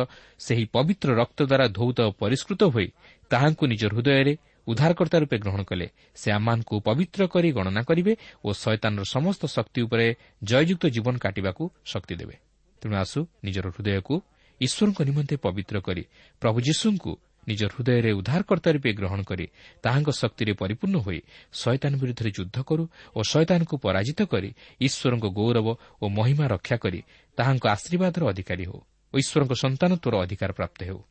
[0.46, 2.88] ସେହି ପବିତ୍ର ରକ୍ତ ଦ୍ୱାରା ଧୌତ ପରିଷ୍କୃତ ହୋଇ
[3.32, 4.34] ତାହାଙ୍କୁ ନିଜ ହୃଦୟରେ
[4.68, 8.14] ଉଦ୍ଧାରକର୍ତ୍ତା ରୂପେ ଗ୍ରହଣ କଲେ। ସେ ଆମମାନଙ୍କୁ ପବିତ୍ର କରି ଗଣନା କରିବେ
[8.46, 10.08] ଓ ଶୈତାନର ସମସ୍ତ ଶକ୍ତି ଉପରେ
[10.44, 12.36] ଜୟଯୁକ୍ତ ଜୀବନ କାଟିବାକୁ ଶକ୍ତି ଦେବେ।
[12.82, 14.16] ତେଣୁ ଆସୁ ନିଜର ହୃଦୟକୁ
[14.62, 16.04] ଈଶ୍ୱରଙ୍କ ନିମନ୍ତେ ପବିତ୍ର କରି
[16.42, 17.12] ପ୍ରଭୁ ଯୀଶୁଙ୍କୁ
[17.48, 19.46] ନିଜ ହୃଦୟରେ ଉଦ୍ଧାରକର୍ତ୍ତା ରୂପେ ଗ୍ରହଣ କରି
[19.84, 21.20] ତାହାଙ୍କ ଶକ୍ତିରେ ପରିପୂର୍ଣ୍ଣ ହୋଇ
[21.54, 22.84] ଶୟତାନ ବିରୁଦ୍ଧରେ ଯୁଦ୍ଧ କରୁ
[23.16, 24.50] ଓ ଶୟତାନକୁ ପରାଜିତ କରି
[24.82, 25.68] ଈଶ୍ୱରଙ୍କ ଗୌରବ
[26.02, 27.00] ଓ ମହିମା ରକ୍ଷା କରି
[27.38, 28.80] ତାହାଙ୍କ ଆଶୀର୍ବାଦର ଅଧିକାରୀ ହେଉ
[29.14, 31.02] ଓ ଈଶ୍ୱରଙ୍କ ସନ୍ତାନତ୍ୱର ଅଧିକାର ପ୍ରାପ୍ତ ହେଉ।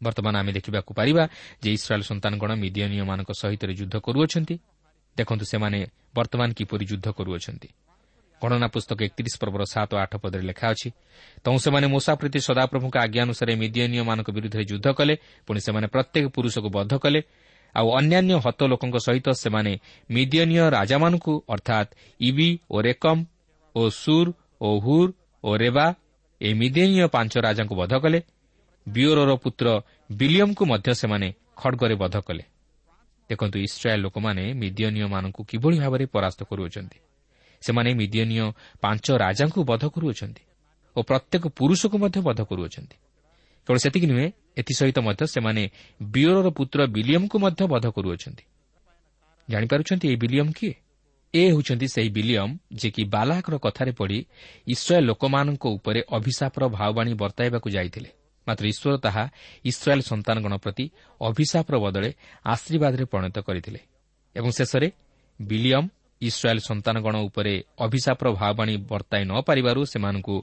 [0.00, 1.24] ବର୍ତ୍ତମାନ ଆମେ ଦେଖିବାକୁ ପାରିବା
[1.62, 4.56] ଯେ ଇସ୍ରାଏଲ୍ ସନ୍ତାନଗଣ ମିଦିୟନୀୟମାନଙ୍କ ସହିତ ଯୁଦ୍ଧ କରୁଅଛନ୍ତି।
[5.16, 5.78] ଦେଖନ୍ତୁ ସେମାନେ
[6.14, 7.68] ବର୍ତ୍ତମାନ କିପରି ଯୁଦ୍ଧ କରୁଅଛନ୍ତି।
[8.42, 10.88] ଗଣନା ପୁସ୍ତକ ଏକତିରିଶ ପର୍ବର ସାତ ଓ ଆଠ ପଦରେ ଲେଖା ଅଛି
[11.44, 15.14] ତେଣୁ ସେମାନେ ମୂଷା ପ୍ରତି ସଦାପ୍ରଭୁଙ୍କ ଆଜ୍ଞା ଅନୁସାରେ ମିଦିୟନୀୟମାନଙ୍କ ବିରୁଦ୍ଧରେ ଯୁଦ୍ଧ କଲେ
[15.46, 17.20] ପୁଣି ସେମାନେ ପ୍ରତ୍ୟେକ ପୁରୁଷକୁ ବଦ୍ଧ କଲେ
[17.74, 19.72] ଆଉ ଅନ୍ୟାନ୍ୟ ହତ ଲୋକଙ୍କ ସହିତ ସେମାନେ
[20.10, 21.90] ମିଦିୟନୀୟ ରାଜାମାନଙ୍କୁ ଅର୍ଥାତ୍
[22.20, 23.20] ଇବି ଓ ରେକମ୍
[23.74, 24.30] ଓ ସୁର୍
[24.60, 25.10] ଓ ହୁର୍
[25.44, 25.86] ଓ ରେବା
[26.40, 28.18] ଏହି ମିଦିୟନୀୟ ପାଞ୍ଚ ରାଜାଙ୍କୁ ବଧ କଲେ
[28.86, 29.66] ବିଓରର ପୁତ୍ର
[30.10, 31.28] ବିଲିୟମ୍ଙ୍କୁ ମଧ୍ୟ ସେମାନେ
[31.60, 32.44] ଖଡ଼ଗରେ ବଧ କଲେ।
[33.30, 36.98] ଦେଖନ୍ତୁ ଇସ୍ରାଏଲ୍ ଲୋକମାନେ ମିଦିୟନୀୟମାନଙ୍କୁ କିଭଳି ଭାବରେ ପରାସ୍ତ କରୁଅଛନ୍ତି।
[37.60, 40.42] ସେମାନେ ମିଦିୟନୀୟ ପାଞ୍ଚ ରାଜାଙ୍କୁ ବଧ କରୁଅଛନ୍ତି
[40.96, 42.96] ଓ ପ୍ରତ୍ୟେକ ପୁରୁଷକୁ ମଧ୍ୟ ବଧ କରୁଅଛନ୍ତି।
[43.66, 45.62] କେବଳ ସେତିକି ନୁହେଁ ଏଥିସହିତ ମଧ୍ୟ ସେମାନେ
[46.02, 48.44] ବିୟରର ପୁତ୍ର ବିଲିୟମଙ୍କୁ ମଧ୍ୟ ବଧ କରୁଅଛନ୍ତି।
[49.48, 50.74] ଜାଣିପାରୁଛନ୍ତି ଏହି ବିଲିୟମ କିଏ?
[51.34, 54.18] ଏ ହେଉଛନ୍ତି ସେହି ବିଲିୟମ ଯିଏକି ବାଲାକର କଥାରେ ପଡ଼ି
[54.66, 58.10] ଇସ୍ରାଏଲ୍ ଲୋକମାନଙ୍କ ଉପରେ ଅଭିଶାପର ଭାବବାଣୀ ବର୍ତ୍ତାଇବାକୁ ଯାଇଥିଲେ।
[58.46, 59.24] ମାତ୍ର ଈଶ୍ୱର ତାହା
[59.64, 60.84] ଇସ୍ରାଏଲ୍ ସନ୍ତାନଗଣ ପ୍ରତି
[61.20, 62.10] ଅଭିଶାପର ବଦଳେ
[62.44, 63.80] ଆଶୀର୍ବାଦରେ ପରିଣତ କରିଥିଲେ।
[64.36, 64.88] ଏବଂ ଶେଷରେ
[65.40, 65.84] ବିଲିୟମ
[66.22, 70.42] ଇସ୍ରାଏଲ୍ ସନ୍ତାନଗଣ ଉପରେ ଅଭିଶାପର ଭାବବାଣୀ ବର୍ତ୍ତାଇ ନ ପାରିବାରୁ ସେମାନଙ୍କୁ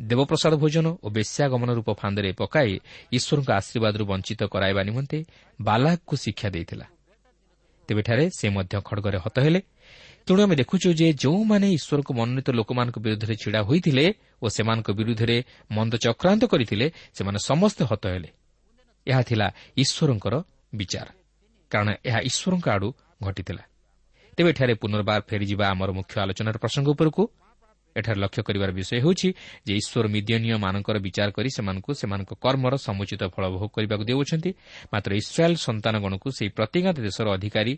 [0.00, 2.80] ଦେବପ୍ରସାଦ ଭୋଜନ ଓ ବେଶ୍ୟାଗମନ ରୂପ ଫାନ୍ଦରେ ପକାଇ
[3.12, 5.18] ଈଶ୍ୱରଙ୍କ ଆଶୀର୍ବାଦରୁ ବଞ୍ଚିତ କରାଇବା ନିମନ୍ତେ
[5.60, 6.86] ବାଲାକକୁ ଶିକ୍ଷା ଦେଇଥିଲା।
[7.88, 9.60] ତେବେଠାରେ ସେ ମଧ୍ୟ ଖଡ଼ଗରେ ହତ ହେଲେ।
[10.26, 15.94] ତେଣୁ ଆମେ ଦେଖୁଛୁ ଯେ ଯେଉଁମାନେ ଈଶ୍ୱରଙ୍କ ମନୋନୀତ ଲୋକମାନଙ୍କ ବିରୁଦ୍ଧରେ ଛିଡ଼ା ହୋଇଥିଲେ ଓ ସେମାନଙ୍କ ବିରୁଦ୍ଧରେ ମନ୍ଦ
[15.96, 18.30] ଚକ୍ରାନ୍ତ କରିଥିଲେ ସେମାନେ ସମସ୍ତେ ହତ ହେଲେ।
[19.06, 19.46] ଏହା ଥିଲା
[19.76, 20.34] ଈଶ୍ୱରଙ୍କର
[20.74, 21.08] ବିଚାର।
[21.70, 22.88] କାରଣ ଏହା ଈଶ୍ୱରଙ୍କ ଆଡ଼ୁ
[23.22, 23.64] ଘଟିଥିଲା।
[24.36, 27.22] ତେବେ ଏଠାରେ ପୁନର୍ବାର ଫେରିଯିବା ଆମର ମୁଖ୍ୟ ଆଲୋଚନାର ପ୍ରସଙ୍ଗ ଉପରକୁ।
[27.96, 29.28] ଏଠାରେ ଲକ୍ଷ୍ୟ କରିବାର ବିଷୟ ହେଉଛି
[29.66, 34.50] ଯେ ଈଶ୍ୱର ମିଦିୟନୀୟମାନଙ୍କର ବିଚାର କରି ସେମାନଙ୍କୁ ସେମାନଙ୍କ କର୍ମର ସମୁଚିତ ଫଳ ଭୋଗ କରିବାକୁ ଦେଉଛନ୍ତି।
[34.92, 37.74] ମାତ୍ର ଇସ୍ରାଏଲ୍ ସନ୍ତାନଗଣକୁ ସେହି ପ୍ରତିଘାତ ଦେଶର ଅଧିକାରୀ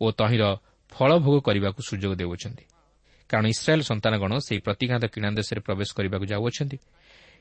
[0.00, 0.44] ଓ ତହିଁର
[0.92, 2.64] ଫଳ ଭୋଗ କରିବାକୁ ସୁଯୋଗ ଦେଉଛନ୍ତି।
[3.30, 6.78] କାରଣ ଇସ୍ରାଏଲ୍ ସନ୍ତାନଗଣ ସେହି ପ୍ରତିଘାତ କିଣା ଦେଶରେ ପ୍ରବେଶ କରିବାକୁ ଯାଉଅଛନ୍ତି।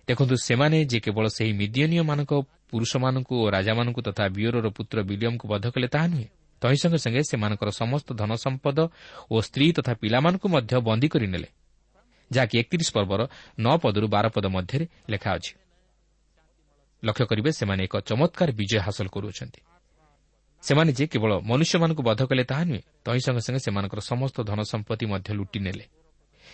[0.08, 2.32] ଦେଖନ୍ତୁ ସେମାନେ ଯେ କେବଳ ସେହି ମିଦିୟନୀୟମାନଙ୍କ
[2.72, 6.30] ପୁରୁଷମାନଙ୍କୁ ଓ ରାଜାମାନଙ୍କୁ ତଥା ବିୟୋରର ପୁତ୍ର ବିଲିୟମଙ୍କୁ ବଧ କଲେ ତାହା ନୁହେଁ।
[6.62, 8.78] ତହିଁ ସଙ୍ଗେ ସଙ୍ଗେ ସେମାନଙ୍କର ସମସ୍ତ ଧନ ସମ୍ପଦ
[9.32, 11.50] ଓ ସ୍ତ୍ରୀ ତଥା ପିଲାମାନଙ୍କୁ ମଧ୍ୟ ବନ୍ଦୀ କରିନେଲେ
[12.32, 13.22] ଯାହାକି ଏକତିରିଶ ପର୍ବର
[13.60, 15.54] ନଅ ପଦରୁ ବାର ପଦ ମଧ୍ୟରେ ଲେଖା ଅଛି।
[17.04, 19.62] ଲକ୍ଷ୍ୟ କରିବେ ସେମାନେ ଏକ ଚମତ୍କାର ବିଜୟ ହାସଲ କରୁଅଛନ୍ତି।
[20.64, 25.06] ସେମାନେ ଯେ କେବଳ ମନୁଷ୍ୟମାନଙ୍କୁ ବଧ କଲେ ତାହା ନୁହେଁ ତହିଁ ସଙ୍ଗେ ସଙ୍ଗେ ସେମାନଙ୍କର ସମସ୍ତ ଧନ ସମ୍ପତ୍ତି
[25.12, 25.86] ମଧ୍ୟ ଲୁଟି ନେଲେ।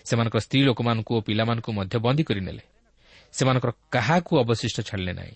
[0.08, 2.64] ସେମାନଙ୍କର ସ୍ତ୍ରୀ ଲୋକମାନଙ୍କୁ ଓ ପିଲାମାନଙ୍କୁ ମଧ୍ୟ ବନ୍ଦୀ କରିନେଲେ
[3.34, 5.36] ସେମାନଙ୍କର କାହାକୁ ଅବଶିଷ୍ଟ ଛାଡ଼ିଲେ ନାହିଁ।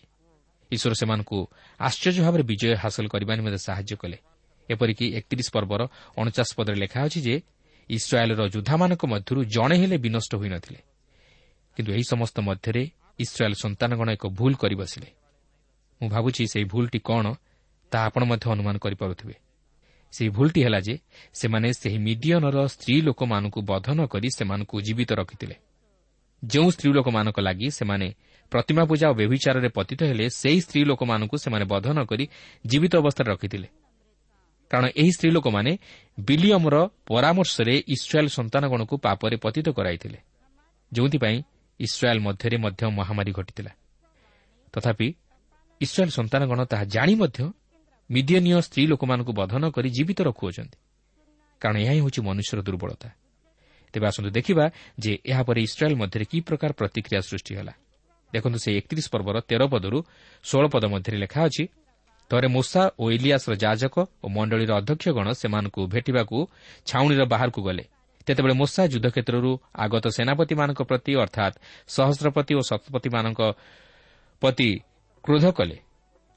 [0.71, 1.37] ଈଶ୍ୱର ସେମାନଙ୍କୁ
[1.79, 4.17] ଆଶ୍ଚର୍ଯ୍ୟ ଭାବରେ ବିଜୟ ହାସଲ କରିବା ନିମନ୍ତେ ସାହାଯ୍ୟ କଲେ।
[4.73, 5.81] ଏପରିକି ଏକତିରିଶ ପର୍ବର
[6.17, 7.35] ଅଣଚାଶ ପଦରେ ଲେଖା ଅଛି ଯେ
[7.89, 10.79] ଇସ୍ରାଏଲ୍ର ଯୋଦ୍ଧାମାନଙ୍କ ମଧ୍ୟରୁ ଜଣେ ହେଲେ ବିନଷ୍ଟ ହୋଇନଥିଲେ।
[11.77, 12.83] କିନ୍ତୁ ଏହି ସମସ୍ତ ମଧ୍ୟରେ
[13.19, 15.09] ଇସ୍ରାଏଲ୍ ସନ୍ତାନଗଣ ଏକ ଭୁଲ କରି ବସିଲେ।
[16.01, 17.25] ମୁଁ ଭାବୁଛି ସେହି ଭୁଲଟି କ'ଣ
[17.91, 19.35] ତାହା ଆପଣ ମଧ୍ୟ ଅନୁମାନ କରିପାରୁଥିବେ।
[20.13, 20.95] ସେହି ଭୁଲଟି ହେଲା ଯେ
[21.33, 25.55] ସେମାନେ ସେହି ମିଡିୟନର ସ୍ତ୍ରୀ ଲୋକମାନଙ୍କୁ ବଧ ନ କରି ସେମାନଙ୍କୁ ଜୀବିତ ରଖିଥିଲେ।
[26.43, 28.07] ଯେଉଁ ସ୍ତ୍ରୀ ଲୋକମାନଙ୍କ ଲାଗି ସେମାନେ
[28.51, 32.25] ପ୍ରତିମା ପୂଜା ଓ ବ୍ୟଭିଚାରରେ ପତିତ ହେଲେ ସେହି ସ୍ତ୍ରୀ ଲୋକମାନଙ୍କୁ ସେମାନେ ବଧ ନ କରି
[32.65, 33.67] ଜୀବିତ ଅବସ୍ଥାରେ ରଖିଥିଲେ।
[34.71, 35.71] କାରଣ ଏହି ସ୍ତ୍ରୀ ଲୋକମାନେ
[36.19, 36.75] ବିଲିୟମର
[37.07, 40.19] ପରାମର୍ଶରେ ଇସ୍ରାଏଲ୍ ସନ୍ତାନଗଣକୁ ପାପରେ ପତିତ କରାଇଥିଲେ
[40.91, 41.37] ଯେଉଁଥିପାଇଁ
[41.79, 43.71] ଇସ୍ରାଏଲ୍ ମଧ୍ୟରେ ମଧ୍ୟ ମହାମାରୀ ଘଟିଥିଲା।
[44.73, 45.07] ତଥାପି
[45.81, 47.39] ଇସ୍ରାଏଲ୍ ସନ୍ତାନଗଣ ତାହା ଜାଣି ମଧ୍ୟ
[48.09, 50.77] ମିଡିୟନୀୟ ସ୍ତ୍ରୀ ଲୋକମାନଙ୍କୁ ବଧ ନ କରି ଜୀବିତ ରଖୁଅଛନ୍ତି।
[51.61, 53.09] କାରଣ ଏହା ହିଁ ହେଉଛି ମନୁଷ୍ୟର ଦୁର୍ବଳତା।
[53.93, 54.65] ତେବେ ଆସନ୍ତୁ ଦେଖିବା
[54.99, 57.73] ଯେ ଏହାପରେ ଇସ୍ରାଏଲ୍ ମଧ୍ୟରେ କି ପ୍ରକାର ପ୍ରତିକ୍ରିୟା ସୃଷ୍ଟି ହେଲା।
[58.33, 59.99] ଦେଖନ୍ତୁ ସେହି ଏକତିରିଶ ପର୍ବର ତେର ପଦରୁ
[60.43, 61.63] ଷୋହଳ ପଦ ମଧ୍ୟରେ ଲେଖା ଅଛି
[62.31, 66.37] ଥରେ ମୂଷା ଓ ଇଲିଆସର ଯାଜକ ଓ ମଣ୍ଡଳୀର ଅଧ୍ୟକ୍ଷଗଣ ସେମାନଙ୍କୁ ଭେଟିବାକୁ
[66.85, 67.83] ଛାଉଣିର ବାହାରକୁ ଗଲେ।
[68.27, 71.55] ତେତେବେଳେ ମୂଷା ଯୁଦ୍ଧକ୍ଷେତ୍ରରୁ ଆଗତ ସେନାପତିମାନଙ୍କ ପ୍ରତି ଅର୍ଥାତ୍
[71.87, 73.41] ସହସ୍ରପତି ଓ ଶତପତିମାନଙ୍କ
[74.41, 74.69] ପ୍ରତି
[75.23, 75.77] କ୍ରୋଧ କଲେ।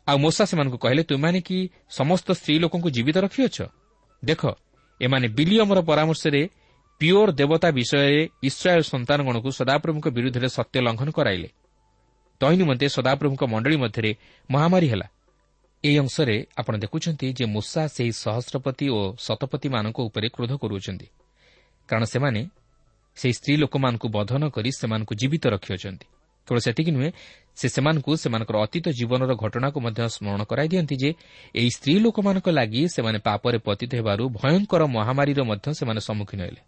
[0.09, 1.59] ଆଉ ମୂଷା ସେମାନଙ୍କୁ କହିଲେ ତୁମେମାନେ କି
[1.90, 3.59] ସମସ୍ତ ସ୍ତ୍ରୀ ଲୋକଙ୍କୁ ଜୀବିତ ରଖିଅଛ?
[4.24, 4.42] ଦେଖ
[5.00, 6.42] ଏମାନେ ବିଲିୟମର ପରାମର୍ଶରେ
[7.00, 11.48] ପିଓର ଦେବତା ବିଷୟରେ ଇସ୍ରାଏଲ୍ ସନ୍ତାନଗଣକୁ ସଦାପ୍ରଭୁଙ୍କ ବିରୁଦ୍ଧରେ ସତ୍ୟ ଲଙ୍ଘନ କରାଇଲେ।
[12.40, 14.11] ତହିଁ ନିମନ୍ତେ ସଦାପ୍ରଭୁଙ୍କ ମଣ୍ଡଳୀ ମଧ୍ୟରେ
[14.50, 15.07] ମହାମାରୀ ହେଲା।
[15.85, 21.07] ଏହି ଅଂଶରେ ଆପଣ ଦେଖୁଛନ୍ତି ଯେ ମୂଷା ସେହି ସହସ୍ରପତି ଓ ଶତପତିମାନଙ୍କ ଉପରେ କ୍ରୋଧ କରୁଅଛନ୍ତି
[21.88, 22.40] କାରଣ ସେମାନେ
[23.16, 26.07] ସେହି ସ୍ତ୍ରୀ ଲୋକମାନଙ୍କୁ ବଧ ନ କରି ସେମାନଙ୍କୁ ଜୀବିତ ରଖିଅଛନ୍ତି।
[26.49, 27.11] କେବଳ ସେତିକି ନୁହେଁ
[27.57, 31.11] ସେ ସେମାନଙ୍କୁ ସେମାନଙ୍କର ଅତୀତ ଜୀବନର ଘଟଣାକୁ ମଧ୍ୟ ସ୍ମରଣ କରାଇ ଦିଅନ୍ତି ଯେ
[31.55, 36.62] ଏହି ସ୍ତ୍ରୀ ଲୋକମାନଙ୍କ ଲାଗି ସେମାନେ ପାପରେ ପତିତ ହେବାରୁ ଭୟଙ୍କର ମହାମାରୀର ମଧ୍ୟ ସେମାନେ ସମ୍ମୁଖୀନ ହେଲେ।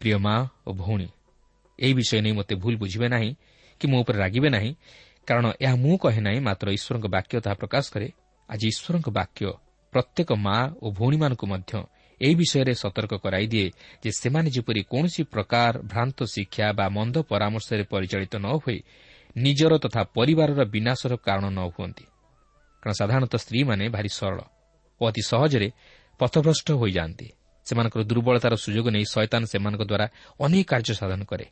[0.00, 0.34] ପ୍ରିୟ ମା
[0.66, 1.08] ଓ ଭଉଣୀ
[1.78, 3.30] ଏହି ବିଷୟ ନେଇ ମୋତେ ଭୁଲ ବୁଝିବେ ନାହିଁ
[3.80, 4.70] କି ମୋ ଉପରେ ରାଗିବେ ନାହିଁ
[5.28, 8.08] କାରଣ ଏହା ମୁଁ କହେ ନାହିଁ ମାତ୍ର ଈଶ୍ୱରଙ୍କ ବାକ୍ୟ ତାହା ପ୍ରକାଶ କରେ।
[8.48, 9.44] ଆଜି ଈଶ୍ୱରଙ୍କ ବାକ୍ୟ
[9.92, 11.72] ପ୍ରତ୍ୟେକ ମା ଓ ଭଉଣୀମାନଙ୍କୁ ମଧ୍ୟ
[12.20, 13.66] ଏହି ବିଷୟରେ ସତର୍କ କରାଇ ଦିଏ
[14.02, 18.78] ଯେ ସେମାନେ ଯେପରି କୌଣସି ପ୍ରକାର ଭ୍ରାନ୍ତ ଶିକ୍ଷା ବା ମନ୍ଦ ପରାମର୍ଶରେ ପରିଚାଳିତ ନ ହୋଇ
[19.36, 22.04] ନିଜର ତଥା ପରିବାରର ବିନାଶର କାରଣ ନ ହୁଅନ୍ତି।
[22.82, 24.40] କାରଣ ସାଧାରଣତଃ ସ୍ତ୍ରୀମାନେ ଭାରି ସରଳ
[25.00, 25.68] ଓ ଅତି ସହଜରେ
[26.20, 27.28] ପଥଭ୍ରଷ୍ଟ ହୋଇଯାଆନ୍ତି।
[27.66, 30.06] ସେମାନଙ୍କର ଦୁର୍ବଳତାର ସୁଯୋଗ ନେଇ ଶୟତାନ ସେମାନଙ୍କ ଦ୍ୱାରା
[30.44, 31.46] ଅନେକ କାର୍ଯ୍ୟ ସାଧନ କରେ।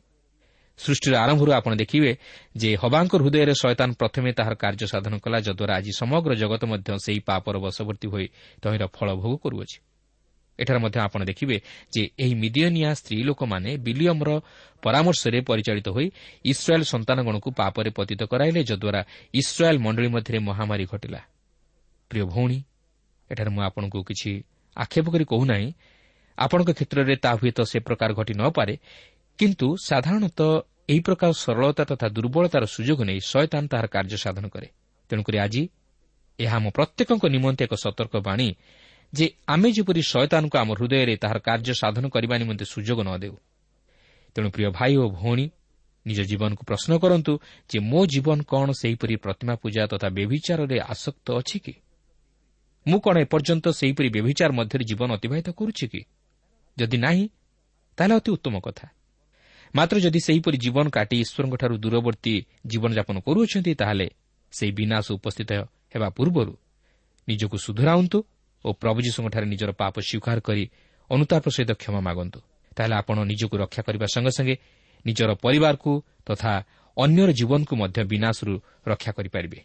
[0.83, 2.11] ସୃଷ୍ଟିର ଆରମ୍ଭରୁ ଆପଣ ଦେଖିବେ
[2.57, 7.19] ଯେ ହବାଙ୍କ ହୃଦୟରେ ଶୟତାନ ପ୍ରଥମେ ତାହାର କାର୍ଯ୍ୟ ସାଧନ କଲା ଯଦ୍ୱାରା ଆଜି ସମଗ୍ର ଜଗତ ମଧ୍ୟ ସେହି
[7.29, 8.27] ପାପର ବଶବର୍ତ୍ତୀ ହୋଇ
[8.61, 9.77] ତହିଁର ଫଳ ଭୋଗ କରୁଅଛି।
[10.59, 11.57] ଏଠାରେ ମଧ୍ୟ ଆପଣ ଦେଖିବେ
[11.93, 14.29] ଯେ ଏହି ମିଦିୟନିଆ ସ୍ତ୍ରୀ ଲୋକମାନେ ବିଲିୟମର
[14.83, 16.07] ପରାମର୍ଶରେ ପରିଚାଳିତ ହୋଇ
[16.45, 19.01] ଇସ୍ରାଏଲ୍ ସନ୍ତାନଗଣକୁ ପାପରେ ପତିତ କରାଇଲେ ଯଦ୍ୱାରା
[19.33, 21.21] ଇସ୍ରାଏଲ୍ ମଣ୍ଡଳୀ ମଧ୍ୟରେ ମହାମାରୀ ଘଟିଲା।
[22.11, 22.59] ପ୍ରିୟ ଭଉଣୀ
[23.29, 24.31] ଏଠାରେ ମୁଁ ଆପଣଙ୍କୁ କିଛି
[24.77, 25.67] ଆକ୍ଷେପ କରି କହୁନାହିଁ।
[26.37, 28.73] ଆପଣଙ୍କ କ୍ଷେତ୍ରରେ ତାହା ହୁଏତ ସେ ପ୍ରକାର ଘଟି ନପାରେ
[29.39, 30.51] କିନ୍ତୁ ସାଧାରଣତଃ
[30.89, 34.67] ଏହି ପ୍ରକାର ସରଳତା ତଥା ଦୁର୍ବଳତାର ସୁଯୋଗ ନେଇ ଶୟତାନ ତାହାର କାର୍ଯ୍ୟ ସାଧନ କରେ
[35.09, 35.69] ତେଣୁକରି ଆଜି
[36.39, 38.55] ଏହା ଆମ ପ୍ରତ୍ୟେକଙ୍କ ନିମନ୍ତେ ଏକ ସତର୍କ ବାଣୀ
[39.13, 43.35] ଯେ ଆମେ ଯେପରି ଶୟତାନଙ୍କୁ ଆମ ହୃଦୟରେ ତାହାର କାର୍ଯ୍ୟ ସାଧନ କରିବା ନିମନ୍ତେ ସୁଯୋଗ ନ ଦେଉ।
[44.35, 45.45] ତେଣୁ ପ୍ରିୟ ଭାଇ ଓ ଭଉଣୀ
[46.05, 47.39] ନିଜ ଜୀବନକୁ ପ୍ରଶ୍ନ କରନ୍ତୁ
[47.69, 51.73] ଯେ ମୋ ଜୀବନ କ'ଣ ସେହିପରି ପ୍ରତିମା ପୂଜା ତଥା ବ୍ୟଭିଚାରରେ ଆସକ୍ତ ଅଛି କି?
[52.87, 56.01] ମୁଁ କ'ଣ ଏପର୍ଯ୍ୟନ୍ତ ସେହିପରି ବ୍ୟଭିଚାର ମଧ୍ୟରେ ଜୀବନ ଅତିବାହିତ କରୁଛି କି?
[56.77, 57.29] ଯଦି ନାହିଁ
[57.97, 58.85] ତାହେଲେ ଅତି ଉତ୍ତମ କଥା।
[59.75, 62.33] ମାତ୍ର ଯଦି ସେହିପରି ଜୀବନ କାଟି ଈଶ୍ୱରଙ୍କଠାରୁ ଦୂରବର୍ତ୍ତୀ
[62.65, 64.07] ଜୀବନଯାପନ କରୁଅଛନ୍ତି ତାହେଲେ
[64.53, 65.51] ସେହି ବିନାଶ ଉପସ୍ଥିତ
[65.93, 66.53] ହେବା ପୂର୍ବରୁ
[67.27, 68.17] ନିଜକୁ ସୁଧରାନ୍ତୁ
[68.65, 70.63] ଓ ପ୍ରଭୁ ଯୀଶୁଙ୍କଠାରେ ନିଜର ପାପ ସ୍ୱୀକାର କରି
[71.09, 72.39] ଅନୁତାପ ସହିତ କ୍ଷମା ମାଗନ୍ତୁ।
[72.75, 74.55] ତାହେଲେ ଆପଣ ନିଜକୁ ରକ୍ଷା କରିବା ସଙ୍ଗେ ସଙ୍ଗେ
[75.05, 75.91] ନିଜର ପରିବାରକୁ
[76.25, 76.51] ତଥା
[76.97, 78.53] ଅନ୍ୟର ଜୀବନକୁ ମଧ୍ୟ ବିନାଶରୁ
[78.87, 79.59] ରକ୍ଷା କରିପାରିବେ।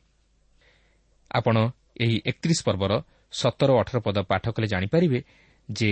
[1.31, 1.57] ଆପଣ
[2.01, 2.93] ଏହି ଏକତିରିଶ ପର୍ବର
[3.33, 5.19] ସତର ଅଠର ପଦ ପାଠ କଲେ ଜାଣିପାରିବେ
[5.69, 5.91] ଯେ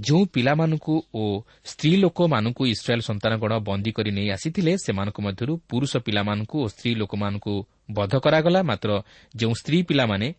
[0.00, 6.56] ଯେଉଁ ପିଲାମାନଙ୍କୁ ଓ ସ୍ତ୍ରୀ ଲୋକମାନଙ୍କୁ ଇସ୍ରାଏଲ୍ ସନ୍ତାନଗଣ ବନ୍ଦୀ କରି ନେଇ ଆସିଥିଲେ ସେମାନଙ୍କ ମଧ୍ୟରୁ ପୁରୁଷ ପିଲାମାନଙ୍କୁ
[6.64, 9.02] ଓ ସ୍ତ୍ରୀ ଲୋକମାନଙ୍କୁ ବଧ କରାଗଲା। ମାତ୍ର
[9.36, 10.34] ଯେଉଁ ସ୍ତ୍ରୀ ପିଲାମାନେ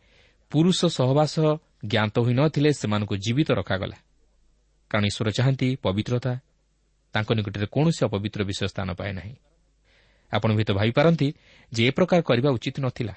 [0.51, 1.39] ପୁରୁଷ ସହବାସ
[1.85, 3.97] ଜ୍ଞାତ ହୋଇନଥିଲେ ସେମାନଙ୍କୁ ଜୀବିତ ରଖାଗଲା।
[4.89, 6.33] କାରଣ ଈଶ୍ୱର ଚାହାନ୍ତି ପବିତ୍ରତା।
[7.13, 9.35] ତାଙ୍କ ନିକଟରେ କୌଣସି ଅପବିତ୍ର ବିଷୟ ସ୍ଥାନ ପାଏ ନାହିଁ।
[10.33, 11.33] ଆପଣ ହୁଏତ ଭାବିପାରନ୍ତି
[11.73, 13.15] ଯେ ଏ ପ୍ରକାର କରିବା ଉଚିତ ନଥିଲା।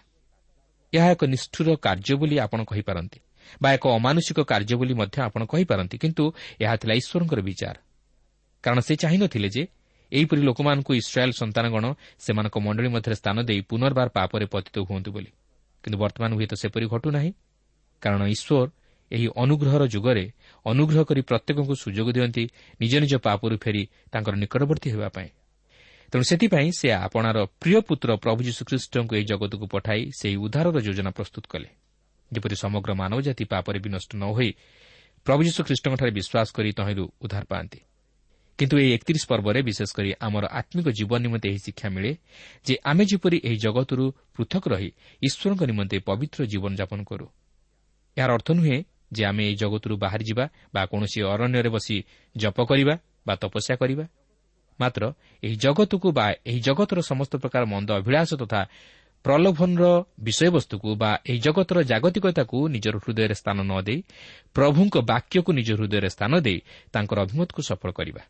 [0.93, 3.19] ଏହା ଏକ ନିଷ୍ଠୁର କାର୍ଯ୍ୟ ବୋଲି ଆପଣ କହିପାରନ୍ତି।
[3.63, 6.25] ବା ଏକ ଅମାନୁଷିକ କାର୍ଯ୍ୟ ବୋଲି ମଧ୍ୟ ଆପଣ କହିପାରନ୍ତି କିନ୍ତୁ
[6.61, 7.77] ଏହା ଥିଲା ଈଶ୍ୱରଙ୍କର ବିଚାର।
[8.65, 9.63] କାରଣ ସେ ଚାହିଁନଥିଲେ ଯେ
[10.13, 11.85] ଏହିପରି ଲୋକମାନଙ୍କୁ ଇସ୍ରାଏଲ୍ ସନ୍ତାନଗଣ
[12.19, 15.31] ସେମାନଙ୍କ ମଣ୍ଡଳୀ ମଧ୍ୟରେ ସ୍ଥାନ ଦେଇ ପୁନର୍ବାର ପାପରେ ପତିତ ହୁଅନ୍ତୁ ବୋଲି।
[15.85, 17.31] କିନ୍ତୁ ବର୍ତ୍ତମାନ ହୁଏତ ସେପରି ଘଟୁନାହିଁ
[18.03, 18.69] କାରଣ ଈଶ୍ୱର
[19.11, 20.25] ଏହି ଅନୁଗ୍ରହର ଯୁଗରେ
[20.67, 22.45] ଅନୁଗ୍ରହ କରି ପ୍ରତ୍ୟେକଙ୍କୁ ସୁଯୋଗ ଦିଅନ୍ତି
[22.81, 23.83] ନିଜ ନିଜ ପାପରୁ ଫେରି
[24.13, 25.29] ତାଙ୍କର ନିକଟବର୍ତ୍ତୀ ହେବା ପାଇଁ।
[26.13, 31.45] ତେଣୁ ସେଥିପାଇଁ ସେ ଆପଣାର ପ୍ରିୟ ପୁତ୍ର ପ୍ରଭୁ ଯୀଶୁଖ୍ରୀଷ୍ଟଙ୍କୁ ଏହି ଜଗତକୁ ପଠାଇ ସେହି ଉଦ୍ଧାରର ଯୋଜନା ପ୍ରସ୍ତୁତ
[31.49, 31.69] କଲେ।
[32.33, 34.51] ଯେପରି ସମଗ୍ର ମାନବ ଜାତି ପାପରେ ବି ନଷ୍ଟ ନ ହୋଇ
[35.27, 37.81] ପ୍ରଭୁ ଯୀଶୁଖ୍ରୀଷ୍ଟଙ୍କଠାରେ ବିଶ୍ୱାସ କରି ତହିଁରୁ ଉଦ୍ଧାର ପାଆନ୍ତି।
[38.59, 42.13] କିନ୍ତୁ ଏହି ଏକତିରିଶ ପର୍ବରେ ବିଶେଷ କରି ଆମର ଆତ୍ମିକ ଜୀବନ ନିମନ୍ତେ ଏହି ଶିକ୍ଷା ମିଳେ
[42.67, 44.91] ଯେ ଆମେ ଯେପରି ଏହି ଜଗତରୁ ପୃଥକ ରହି
[45.23, 47.27] ଈଶ୍ୱରଙ୍କ ନିମନ୍ତେ ପବିତ୍ର ଜୀବନଯାପନ କରୁ।
[48.17, 48.77] ଏହାର ଅର୍ଥ ନୁହେଁ
[49.13, 51.97] ଯେ ଆମେ ଏହି ଜଗତରୁ ବାହାରିଯିବା ବା କୌଣସି ଅରଣ୍ୟରେ ବସି
[52.37, 52.95] ଜପ କରିବା
[53.27, 54.05] ବା ତପସ୍ୟା କରିବା।
[54.81, 55.03] ମାତ୍ର
[55.43, 58.61] ଏହି ଜଗତକୁ ବା ଏହି ଜଗତର ସମସ୍ତ ପ୍ରକାର ମନ୍ଦ ଅଭିଳାଷ ତଥା
[59.25, 59.85] ପ୍ରଲୋଭନର
[60.21, 64.01] ବିଷୟବସ୍ତୁକୁ ବା ଏହି ଜଗତର ଜାଗତିକତାକୁ ନିଜର ହୃଦୟରେ ସ୍ଥାନ ନ ଦେଇ
[64.55, 66.59] ପ୍ରଭୁଙ୍କ ବାକ୍ୟକୁ ନିଜ ହୃଦୟରେ ସ୍ଥାନ ଦେଇ
[66.93, 68.23] ତାଙ୍କର ଅଭିମତକୁ ସଫଳ କରିବା।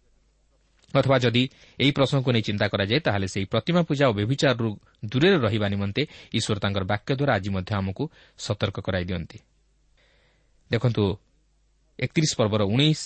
[0.95, 1.43] ଅଥବା ଯଦି
[1.79, 4.71] ଏହି ପ୍ରସଙ୍ଗକୁ ନେଇ ଚିନ୍ତା କରାଯାଏ ତାହେଲେ ସେହି ପ୍ରତିମା ପୂଜା ଓ ବ୍ୟଭିଚାରରୁ
[5.05, 8.05] ଦୂରରେ ରହିବା ନିମନ୍ତେ ଈଶ୍ୱର ତାଙ୍କର ବାକ୍ୟ ଦ୍ୱାରା ଆଜି ମଧ୍ୟ ଆମକୁ
[8.39, 9.39] ସତର୍କ କରାଇ ଦିଅନ୍ତି।
[10.71, 11.05] ଦେଖନ୍ତୁ
[11.99, 13.01] ଏକତିରିଶ ପର୍ବର ଉଣେଇଶ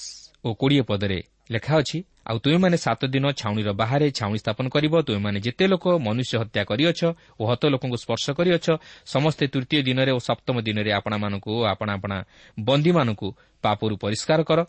[0.45, 1.19] ଓ କୋଡ଼ିଏ ପଦରେ
[1.51, 6.35] ଲେଖା ଅଛି ଆଉ ତୁମେମାନେ ସାତ ଦିନ ଛାଉଣିର ବାହାରେ ଛାଉଣି ସ୍ଥାପନ କରିବ ତୁମେମାନେ ଯେତେ ଲୋକ ମନୁଷ୍ୟ
[6.43, 7.01] ହତ୍ୟା କରିଅଛ
[7.41, 8.67] ଓ ହତ ଲୋକଙ୍କୁ ସ୍ପର୍ଶ କରିଅଛ
[9.07, 12.17] ସମସ୍ତେ ତୃତୀୟ ଦିନରେ ଓ ସପ୍ତମ ଦିନରେ ଆପଣାମାନଙ୍କୁ ଓ ଆପଣା ଆପଣା
[12.59, 13.29] ବନ୍ଦୀମାନଙ୍କୁ
[13.65, 14.61] ପାପରୁ ପରିଷ୍କାର କର।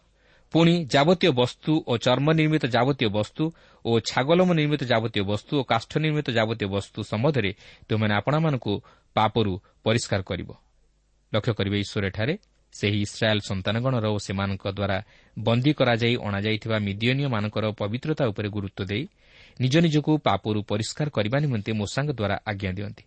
[0.54, 3.44] ପୁଣି ଯାବତୀୟ ବସ୍ତୁ ଓ ଚର୍ମ ନିର୍ମିତ ଯାବତୀୟ ବସ୍ତୁ
[3.86, 7.52] ଓ ଛାଗଲମ ନିର୍ମିତ ଯାବତୀୟ ବସ୍ତୁ ଓ କାଷ୍ଠ ନିର୍ମିତ ଯାବତୀୟ ବସ୍ତୁ ସମ୍ବନ୍ଧରେ
[7.90, 8.74] ତୁମେମାନେ ଆପଣାମାନଙ୍କୁ
[9.16, 10.50] ପାପରୁ ପରିଷ୍କାର କରିବ
[11.84, 12.34] ଈଶ୍ୱର ଏଠାରେ
[12.74, 14.98] ସେହି ଇସ୍ରାଏଲ୍ ସନ୍ତାନଗଣର ଓ ସେମାନଙ୍କ ଦ୍ୱାରା
[15.40, 19.08] ବନ୍ଦୀ କରାଯାଇ ଅଣାଯାଇଥିବା ମିଦିୟନୀୟମାନଙ୍କର ପବିତ୍ରତା ଉପରେ ଗୁରୁତ୍ୱ ଦେଇ
[19.62, 23.04] ନିଜ ନିଜକୁ ପାପରୁ ପରିଷ୍କାର କରିବା ନିମନ୍ତେ ମୋଷାଙ୍କ ଦ୍ୱାରା ଆଜ୍ଞା ଦିଅନ୍ତି।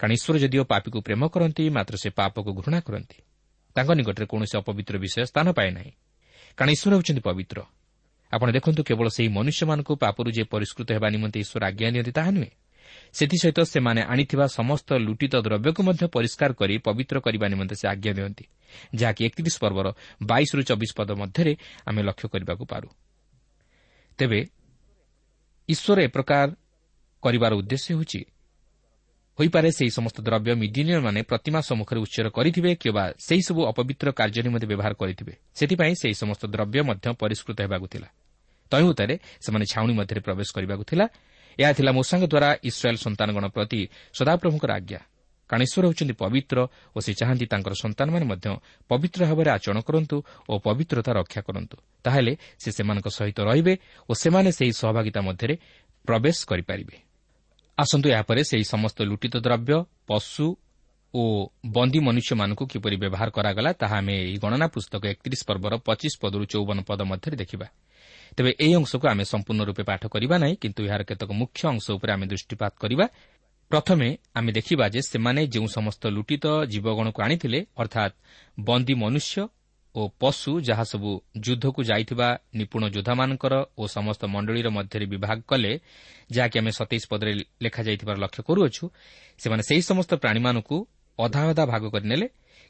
[0.00, 3.18] କାରଣ ଈଶ୍ୱର ଯଦିଓ ପାପିକୁ ପ୍ରେମ କରନ୍ତି ମାତ୍ର ସେ ପାପକୁ ଘୃଣା କରନ୍ତି।
[3.76, 5.92] ତାଙ୍କ ନିକଟରେ କୌଣସି ଅପବିତ୍ର ବିଷୟ ସ୍ଥାନ ପାଏ ନାହିଁ।
[6.58, 7.58] କାରଣ ଈଶ୍ୱର ହେଉଛନ୍ତି ପବିତ୍ର।
[8.32, 12.50] ଆପଣ ଦେଖନ୍ତୁ କେବଳ ସେହି ମନୁଷ୍ୟମାନଙ୍କୁ ପାପରୁ ଯେ ପରିଷ୍କୃତ ହେବା ନିମନ୍ତେ ଈଶ୍ୱର ଆଜ୍ଞା ଦିଅନ୍ତି ତାହା ନୁହେଁ।
[13.14, 18.44] ସେଥିସହିତ ସେମାନେ ଆଣିଥିବା ସମସ୍ତ ଲୁଟିତ ଦ୍ରବ୍ୟକୁ ମଧ୍ୟ ପରିଷ୍କାର କରି ପବିତ୍ର କରିବା ନିମନ୍ତେ ସେ ଆଜ୍ଞା ଦିଅନ୍ତି
[19.00, 19.86] ଯାହାକି ଏକତିରିଶ ପର୍ବର
[20.22, 21.52] ବାଇଶରୁ ଚବିଶ ପଦ ମଧ୍ୟରେ
[21.88, 22.88] ଆମେ ଲକ୍ଷ୍ୟ କରିବାକୁ ପାରୁ।
[24.18, 24.40] ତେବେ
[25.68, 26.46] ଈଶ୍ୱର ଏ ପ୍ରକାର
[27.22, 28.20] କରିବାର ଉଦ୍ଦେଶ୍ୟ ହେଉଛି
[29.38, 34.92] ହୋଇପାରେ ସେହି ସମସ୍ତ ଦ୍ରବ୍ୟ ମିଦିନୀୟମାନେ ପ୍ରତିମା ସମ୍ମୁଖରେ ଉଚ୍ଚର କରିଥିବେ କିମ୍ବା ସେହିସବୁ ଅପବିତ୍ର କାର୍ଯ୍ୟ ନିମନ୍ତେ ବ୍ୟବହାର
[35.00, 38.08] କରିଥିବେ। ସେଥିପାଇଁ ସେହି ସମସ୍ତ ଦ୍ରବ୍ୟ ମଧ୍ୟ ପରିଷ୍କୃତ ହେବାକୁ ଥିଲା।
[38.70, 41.06] ତହିଁଭୂତରେ ସେମାନେ ଛାଉଣି ମଧ୍ୟରେ ପ୍ରବେଶ କରିବାକୁ ଥିଲା
[41.60, 43.80] ଏହା ଥିଲା ମୂଷାଙ୍କ ଦ୍ୱାରା ଇସ୍ରାଏଲ୍ ସନ୍ତାନଗଣ ପ୍ରତି
[44.14, 45.00] ସଦାପ୍ରଭୁଙ୍କର ଆଜ୍ଞା।
[45.50, 46.58] କାରଣ ଈଶ୍ୱର ହେଉଛନ୍ତି ପବିତ୍ର
[46.96, 48.46] ଓ ସେ ଚାହାନ୍ତି ତାଙ୍କର ସନ୍ତାନମାନେ ମଧ୍ୟ
[48.90, 50.16] ପବିତ୍ର ଭାବରେ ଆଚରଣ କରନ୍ତୁ
[50.48, 53.74] ଓ ପବିତ୍ରତା ରକ୍ଷା କରନ୍ତୁ। ତାହେଲେ ସେ ସେମାନଙ୍କ ସହିତ ରହିବେ
[54.08, 55.54] ଓ ସେମାନେ ସେହି ସହଭାଗିତା ମଧ୍ୟରେ
[56.08, 56.96] ପ୍ରବେଶ କରିପାରିବେ।
[57.78, 60.46] ଆସନ୍ତୁ ଏହାପରେ ସେହି ସମସ୍ତ ଲୁଟିତ ଦ୍ରବ୍ୟ ପଶୁ
[61.14, 61.22] ଓ
[61.66, 66.78] ବନ୍ଦୀ ମନୁଷ୍ୟମାନଙ୍କୁ କିପରି ବ୍ୟବହାର କରାଗଲା ତାହା ଆମେ ଏହି ଗଣନା ପୁସ୍ତକ ଏକତିରିଶ ପର୍ବର ପଚିଶ ପଦରୁ ଚଉବନ
[66.88, 67.66] ପଦ ମଧ୍ୟରେ ଦେଖିବା।
[68.36, 72.10] ତେବେ ଏହି ଅଂଶକୁ ଆମେ ସମ୍ପୂର୍ଣ୍ଣ ରୂପେ ପାଠ କରିବା ନାହିଁ କିନ୍ତୁ ଏହାର କେତେକ ମୁଖ୍ୟ ଅଂଶ ଉପରେ
[72.16, 73.06] ଆମେ ଦୃଷ୍ଟିପାତ କରିବା।
[73.70, 78.14] ପ୍ରଥମେ ଆମେ ଦେଖିବା ଯେ ସେମାନେ ଯେଉଁ ସମସ୍ତ ଲୁଟିତ ଜୀବଗଣକୁ ଆଣିଥିଲେ ଅର୍ଥାତ୍
[78.60, 79.36] ବନ୍ଦୀ ମନୁଷ୍ୟ
[79.94, 81.10] ଓ ପଶୁ ଯାହା ସବୁ
[81.44, 85.72] ଯୁଦ୍ଧକୁ ଯାଇଥିବା ନିପୁଣ ଯୋଦ୍ଧାମାନଙ୍କର ଓ ସମସ୍ତ ମଣ୍ଡଳୀର ମଧ୍ୟରେ ବିଭାଗ କଲେ
[86.34, 87.32] ଯାହାକି ଆମେ ସତେଇଶ ପଦରେ
[87.62, 88.84] ଲେଖାଯାଇଥିବାର ଲକ୍ଷ୍ୟ କରୁଅଛୁ
[89.40, 90.76] ସେମାନେ ସେହି ସମସ୍ତ ପ୍ରାଣୀମାନଙ୍କୁ
[91.18, 92.26] ଅଧା ଅଧା ଭାଗ କରିନେଲେ।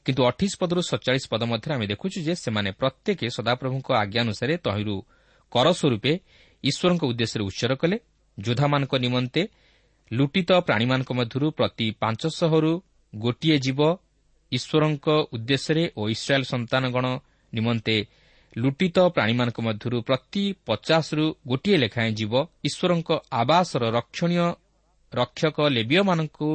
[0.07, 4.97] କିନ୍ତୁ ଅଠେଇଶ ପଦରୁ ସତଚାଳିଶ ପଦ ମଧ୍ୟରେ ଆମେ ଦେଖୁଛୁ ଯେ ସେମାନେ ପ୍ରତ୍ୟେକ ସଦାପ୍ରଭୁଙ୍କ ଆଜ୍ଞା ଅନୁସାରେ ତହିଁରୁ
[5.55, 6.13] କର ସ୍ୱରୂପେ
[6.65, 7.97] ଈଶ୍ୱରଙ୍କ ଉଦ୍ଦେଶ୍ୟରେ ଉଚ୍ଚର କଲେ।
[8.39, 9.43] ଯୋଦ୍ଧାମାନଙ୍କ ନିମନ୍ତେ
[10.11, 12.73] ଲୁଟିତ ପ୍ରାଣୀମାନଙ୍କ ମଧ୍ୟରୁ ପ୍ରତି ପାଞ୍ଚଶହରୁ
[13.13, 13.81] ଗୋଟିଏ ଜୀବ
[14.53, 17.05] ଈଶ୍ୱରଙ୍କ ଉଦ୍ଦେଶ୍ୟରେ ଓ ଇସ୍ରାଏଲ୍ ସନ୍ତାନଗଣ
[17.53, 17.97] ନିମନ୍ତେ
[18.57, 22.33] ଲୁଟିତ ପ୍ରାଣୀମାନଙ୍କ ମଧ୍ୟରୁ ପ୍ରତି ପଚାଶରୁ ଗୋଟିଏ ଲେଖାଏଁ ଜୀବ
[22.69, 24.47] ଈଶ୍ୱରଙ୍କ ଆବାସର ରକ୍ଷଣୀୟ
[25.13, 26.49] ରକ୍ଷକ ଲେବିୟମାନଙ୍କୁ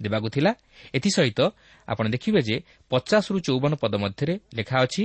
[0.00, 0.50] ଦେବାକୁ ଥିଲା।
[0.96, 1.40] ଏଥିସହିତ
[1.88, 2.56] ଆପଣ ଦେଖିବେ ଯେ
[2.90, 5.02] ପଚାଶରୁ ଚଉବନ ପଦ ମଧ୍ୟରେ ଲେଖା ଅଛି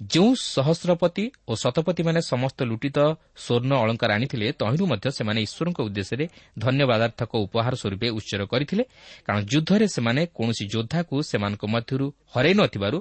[0.00, 2.98] ଯେଉଁ ସହସ୍ରପତି ଓ ଶତପତିମାନେ ସମସ୍ତ ଲୁଟିତ
[3.36, 6.24] ସ୍ୱର୍ଣ୍ଣ ଅଳଙ୍କାର ଆଣିଥିଲେ ତହିଁରୁ ମଧ୍ୟ ସେମାନେ ଈଶ୍ୱରଙ୍କ ଉଦ୍ଦେଶ୍ୟରେ
[6.64, 8.84] ଧନ୍ୟବାଦାର୍ଥକ ଉପହାର ସ୍ୱରୂପେ ଉତ୍ସର କରିଥିଲେ
[9.26, 12.98] କାରଣ ଯୁଦ୍ଧରେ ସେମାନେ କୌଣସି ଯୋଦ୍ଧାକୁ ସେମାନଙ୍କ ମଧ୍ୟରୁ ହରାଇ ନ ଥିବାରୁ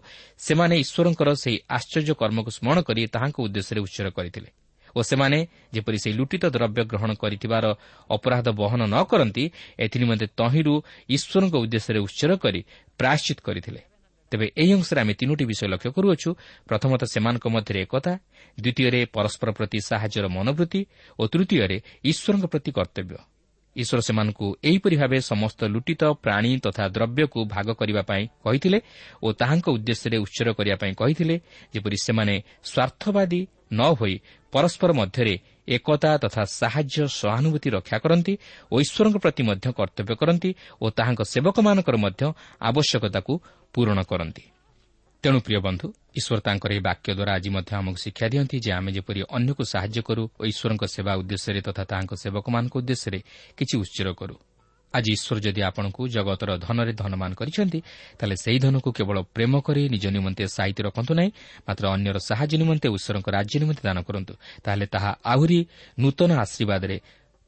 [0.47, 4.49] ସେମାନେ ଈଶ୍ୱରଙ୍କର ସେହି ଆଶ୍ଚର୍ଯ୍ୟ କର୍ମକୁ ସ୍ମରଣ କରି ତାହାଙ୍କ ଉଦ୍ଦେଶ୍ୟରେ ଉତ୍ସର କରିଥିଲେ।
[4.95, 5.37] ଓ ସେମାନେ
[5.73, 7.65] ଯେପରି ସେହି ଲୁଟିତ ଦ୍ରବ୍ୟ ଗ୍ରହଣ କରିଥିବାର
[8.09, 9.43] ଅପରାଧ ବହନ ନ କରନ୍ତି
[9.85, 10.73] ଏଥିନିମନ୍ତେ ତହିଁରୁ
[11.15, 12.61] ଈଶ୍ୱରଙ୍କ ଉଦ୍ଦେଶ୍ୟରେ ଉତ୍ସର କରି
[12.99, 13.81] ପ୍ରାୟଶ୍ଚିତ କରିଥିଲେ।
[14.31, 16.29] ତେବେ ଏହି ଅଂଶରେ ଆମେ ତିନୋଟି ବିଷୟ ଲକ୍ଷ୍ୟ କରୁଅଛୁ।
[16.69, 18.13] ପ୍ରଥମତଃ ସେମାନଙ୍କ ମଧ୍ୟରେ ଏକତା
[18.57, 20.81] ଦ୍ୱିତୀୟରେ ପରସ୍କର ପ୍ରତି ସାହାଯ୍ୟର ମନୋବୃତ୍ତି
[21.19, 21.77] ଓ ତୃତୀୟରେ
[22.09, 23.17] ଈଶ୍ୱରଙ୍କ ପ୍ରତି କର୍ତ୍ତବ୍ୟ।
[23.75, 28.79] ଈଶ୍ୱର ସେମାନଙ୍କୁ ଏହିପରି ଭାବେ ସମସ୍ତ ଲୁଟିତ ପ୍ରାଣୀ ତଥା ଦ୍ରବ୍ୟକୁ ଭାଗ କରିବା ପାଇଁ କହିଥିଲେ
[29.23, 31.35] ଓ ତାହାଙ୍କ ଉଦ୍ଦେଶ୍ୟରେ ଉତ୍ସର କରିବା ପାଇଁ କହିଥିଲେ
[31.73, 34.15] ଯେପରି ସେମାନେ ସ୍ୱାର୍ଥବାଦୀ ନ ହୋଇ
[34.53, 35.33] ପରସ୍କର ମଧ୍ୟରେ
[35.67, 38.33] ଏକତା ତଥା ସାହାଯ୍ୟ ସହାନୁଭୂତି ରକ୍ଷା କରନ୍ତି
[38.71, 40.49] ଓ ଈଶ୍ୱରଙ୍କ ପ୍ରତି ମଧ୍ୟ କର୍ତ୍ତବ୍ୟ କରନ୍ତି
[40.81, 42.21] ଓ ତାହାଙ୍କ ସେବକମାନଙ୍କର ମଧ୍ୟ
[42.61, 43.33] ଆବଶ୍ୟକତାକୁ
[43.73, 44.43] ପୂରଣ କରନ୍ତି।
[45.23, 45.85] ତେଣୁ ପ୍ରିୟ ବନ୍ଧୁ
[46.15, 50.01] ଈଶ୍ୱର ତାଙ୍କର ଏହି ବାକ୍ୟ ଦ୍ୱାରା ଆଜି ମଧ୍ୟ ଆମକୁ ଶିକ୍ଷା ଦିଅନ୍ତି ଯେ ଆମେ ଯେପରି ଅନ୍ୟକୁ ସାହାଯ୍ୟ
[50.07, 53.19] କରୁ ଓ ଈଶ୍ୱରଙ୍କ ସେବା ଉଦ୍ଦେଶ୍ୟରେ ତଥା ତାହାଙ୍କ ସେବକମାନଙ୍କ ଉଦ୍ଦେଶ୍ୟରେ
[53.57, 54.35] କିଛି ଉଚ୍ଚର କରୁ।
[54.93, 57.79] ଆଜି ଈଶ୍ୱର ଯଦି ଆପଣଙ୍କୁ ଜଗତର ଧନରେ ଧନମାନ କରିଛନ୍ତି
[58.17, 61.29] ତାହେଲେ ସେହି ଧନକୁ କେବଳ ପ୍ରେମ କରି ନିଜ ନିମନ୍ତେ ସାହିତ୍ୟ ରଖନ୍ତୁ ନାହିଁ
[61.67, 65.59] ମାତ୍ର ଅନ୍ୟର ସାହାଯ୍ୟ ନିମନ୍ତେ ଈଶ୍ୱରଙ୍କ ରାଜ୍ୟ ନିମନ୍ତେ ଦାନ କରନ୍ତୁ। ତାହେଲେ ତାହା ଆହୁରି
[65.99, 66.97] ନୂତନ ଆଶୀର୍ବାଦରେ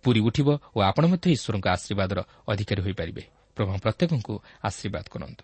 [0.03, 2.19] ପୁରୀ ଉଠିବ ଓ ଆପଣ ମଧ୍ୟ ଈଶ୍ୱରଙ୍କ ଆଶୀର୍ବାଦର
[2.51, 3.23] ଅଧିକାରୀ ହୋଇପାରିବେ।
[3.57, 5.43] ପ୍ରଭୁ ପ୍ରତ୍ୟେକଙ୍କୁ ଆଶୀର୍ବାଦ କରନ୍ତୁ।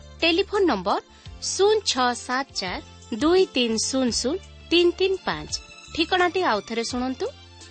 [0.21, 0.99] ଟେଲିଫୋନ୍ ନମ୍ବର
[1.45, 4.35] ଶୂନ ଛଅ ସାତ ଚାରି ଦୁଇ ତିନି ଶୂନ ଶୂନ
[4.71, 5.51] ତିନି ତିନି ପାଞ୍ଚ
[5.93, 7.25] ଠିକଣାଟି ଆଉଥରେ ଶୁଣନ୍ତୁ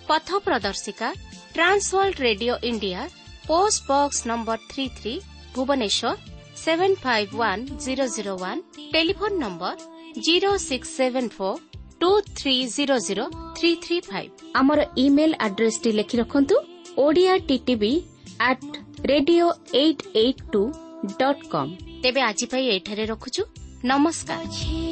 [0.09, 1.09] ପଥ ପ୍ରଦର୍ଶିକା
[1.55, 3.01] Trans World Radio India
[3.45, 5.13] post box number three three
[5.55, 6.11] Bhubaneswar
[6.63, 8.61] seven five one zero zero one
[8.93, 9.75] telephone number
[10.19, 11.61] zero six seven four
[12.01, 13.25] two three zero zero
[13.57, 16.57] three three five ଆମର ଇମେଲ୍ ଆଡ୍ରେସ୍ଟି ଲେଖି ରଖନ୍ତୁ
[16.97, 17.93] Odia TTV
[18.47, 18.67] at
[19.11, 19.47] radio
[19.81, 20.63] eight eight two
[21.19, 23.43] dot com ତେବେ ଆଜି ପାଇଁ ଏଠାରେ ରଖୁଛୁ।
[23.85, 24.91] ନମସ୍କାର। ପଛେ